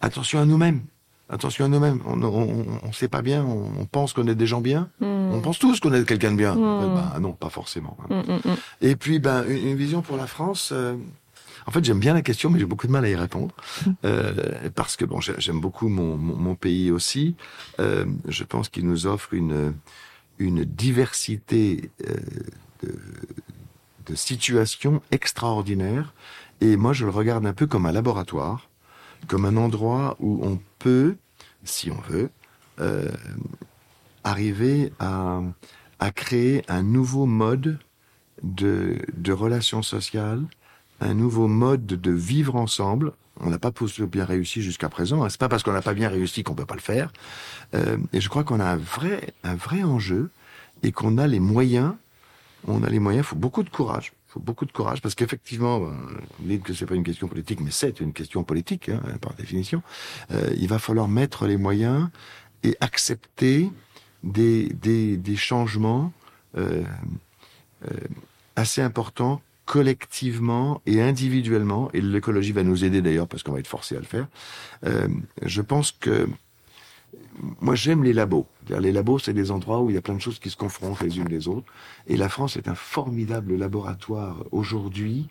[0.00, 0.82] attention à nous-mêmes,
[1.28, 2.00] attention à nous-mêmes.
[2.06, 4.90] On, on, on, on sait pas bien, on, on pense qu'on est des gens bien,
[5.00, 6.54] on pense tous qu'on est quelqu'un de bien.
[6.54, 7.96] Ben, non, pas forcément.
[8.10, 8.22] hein.
[8.26, 8.56] Mm, mm, mm.
[8.82, 10.70] Et puis ben une, une vision pour la France.
[10.72, 10.94] euh,
[11.68, 13.52] en fait, j'aime bien la question, mais j'ai beaucoup de mal à y répondre
[14.04, 17.34] euh, parce que bon, j'ai- j'aime beaucoup mon, mon, mon pays aussi.
[17.80, 19.74] Euh, je pense qu'il nous offre une
[20.38, 22.14] une diversité euh,
[22.84, 22.94] de,
[24.06, 26.12] de situations extraordinaires.
[26.60, 28.68] Et moi, je le regarde un peu comme un laboratoire,
[29.28, 31.16] comme un endroit où on peut,
[31.64, 32.30] si on veut,
[32.80, 33.10] euh,
[34.24, 35.40] arriver à,
[35.98, 37.78] à créer un nouveau mode
[38.42, 40.42] de, de relations sociales,
[41.00, 43.12] un nouveau mode de vivre ensemble.
[43.40, 43.70] On n'a pas
[44.10, 45.22] bien réussi jusqu'à présent.
[45.22, 45.28] hein.
[45.28, 47.12] C'est pas parce qu'on n'a pas bien réussi qu'on peut pas le faire.
[47.74, 50.30] Euh, et je crois qu'on a un vrai, un vrai enjeu
[50.82, 51.94] et qu'on a les moyens.
[52.66, 53.26] On a les moyens.
[53.26, 54.12] Il faut beaucoup de courage.
[54.28, 55.90] Faut beaucoup de courage parce qu'effectivement, euh,
[56.38, 59.34] vous dites que c'est pas une question politique, mais c'est une question politique hein, par
[59.34, 59.82] définition.
[60.30, 62.08] Euh, il va falloir mettre les moyens
[62.62, 63.70] et accepter
[64.22, 66.12] des des, des changements
[66.56, 66.82] euh,
[67.84, 67.94] euh,
[68.56, 73.66] assez importants collectivement et individuellement, et l'écologie va nous aider d'ailleurs parce qu'on va être
[73.66, 74.28] forcé à le faire.
[74.86, 75.08] Euh,
[75.42, 76.28] je pense que
[77.60, 78.46] moi j'aime les labos.
[78.68, 81.00] Les labos, c'est des endroits où il y a plein de choses qui se confrontent
[81.02, 81.66] les unes les autres.
[82.06, 85.28] Et la France est un formidable laboratoire aujourd'hui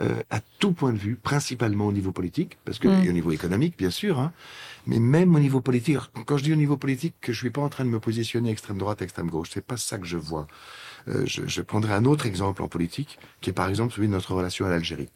[0.00, 3.04] euh, à tout point de vue, principalement au niveau politique, parce que Mm.
[3.04, 4.32] et au niveau économique, bien sûr, hein,
[4.86, 5.96] mais même au niveau politique.
[5.96, 7.98] Alors, Quand je dis au niveau politique, que je suis pas en train de me
[8.00, 10.46] positionner extrême droite, extrême gauche, c'est pas ça que je vois.
[11.08, 14.12] Euh, je, je prendrai un autre exemple en politique, qui est par exemple celui de
[14.12, 15.10] notre relation à l'Algérie,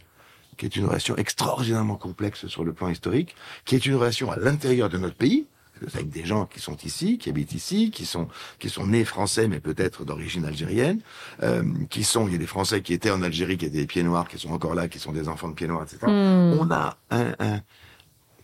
[0.58, 4.36] qui est une relation extraordinairement complexe sur le plan historique, qui est une relation à
[4.36, 5.46] l'intérieur de notre pays,
[5.92, 8.28] avec des gens qui sont ici, qui habitent ici, qui sont
[8.58, 11.00] qui sont nés français mais peut-être d'origine algérienne,
[11.42, 13.86] euh, qui sont il y a des Français qui étaient en Algérie, qui étaient des
[13.86, 15.98] pieds noirs, qui sont encore là, qui sont des enfants de pieds noirs, etc.
[16.06, 16.58] Mm.
[16.60, 17.60] On a un, un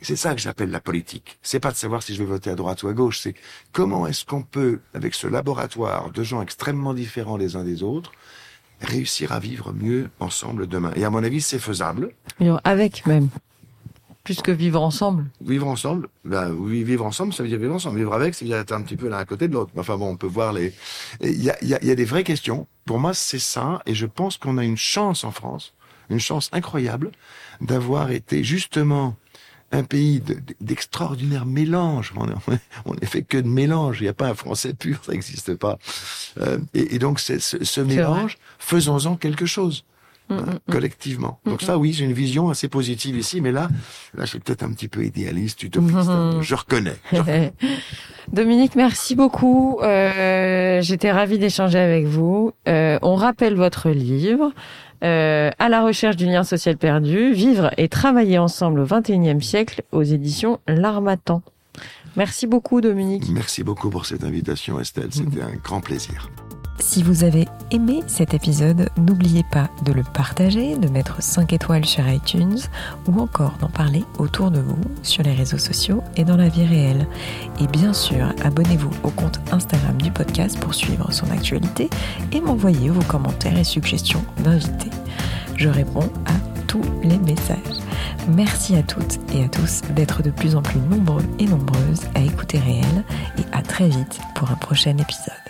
[0.02, 1.38] c'est ça que j'appelle la politique.
[1.42, 3.34] C'est pas de savoir si je vais voter à droite ou à gauche, c'est
[3.72, 8.12] comment est-ce qu'on peut, avec ce laboratoire de gens extrêmement différents les uns des autres,
[8.80, 10.92] réussir à vivre mieux ensemble demain.
[10.96, 12.12] Et à mon avis, c'est faisable.
[12.64, 13.28] Avec même.
[14.24, 15.26] Plus que vivre ensemble.
[15.40, 17.98] Vivre ensemble, ben oui, vivre ensemble, ça veut dire vivre ensemble.
[17.98, 19.72] Vivre avec, c'est être un petit peu l'un à côté de l'autre.
[19.76, 20.74] Enfin bon, on peut voir les.
[21.22, 22.66] Il y a, il y, a, il y a des vraies questions.
[22.84, 25.72] Pour moi, c'est ça, et je pense qu'on a une chance en France,
[26.10, 27.12] une chance incroyable,
[27.62, 29.16] d'avoir été justement
[29.72, 32.12] un pays de- de- d'extraordinaire mélange.
[32.84, 34.00] On n'est fait que de mélange.
[34.00, 35.78] Il n'y a pas un français pur, ça n'existe pas.
[36.40, 39.84] Euh, et, et donc, ce mélange, faisons-en quelque chose.
[40.30, 40.58] Mm, mm, mm.
[40.72, 41.40] collectivement.
[41.44, 43.68] Donc ça, oui, j'ai une vision assez positive ici, mais là,
[44.14, 46.10] là, je suis peut-être un petit peu idéaliste, utopiste.
[46.40, 46.96] Je reconnais.
[47.12, 47.52] Je reconnais.
[48.32, 49.78] Dominique, merci beaucoup.
[49.82, 52.52] Euh, J'étais ravie d'échanger avec vous.
[52.68, 54.52] Euh, on rappelle votre livre.
[55.02, 59.82] euh, à la recherche du lien social perdu, vivre et travailler ensemble au XXIe siècle
[59.92, 61.42] aux éditions L'Armatan.
[62.16, 63.24] Merci beaucoup Dominique.
[63.30, 65.08] Merci beaucoup pour cette invitation, Estelle.
[65.10, 66.28] C'était un grand plaisir.
[66.80, 71.84] Si vous avez aimé cet épisode, n'oubliez pas de le partager, de mettre 5 étoiles
[71.84, 72.58] sur iTunes
[73.06, 76.64] ou encore d'en parler autour de vous sur les réseaux sociaux et dans la vie
[76.64, 77.06] réelle.
[77.60, 81.90] Et bien sûr, abonnez-vous au compte Instagram du podcast pour suivre son actualité
[82.32, 84.90] et m'envoyer vos commentaires et suggestions d'invités.
[85.56, 86.34] Je réponds à
[86.66, 87.78] tous les messages.
[88.28, 92.20] Merci à toutes et à tous d'être de plus en plus nombreux et nombreuses à
[92.20, 93.04] écouter Réel
[93.38, 95.49] et à très vite pour un prochain épisode.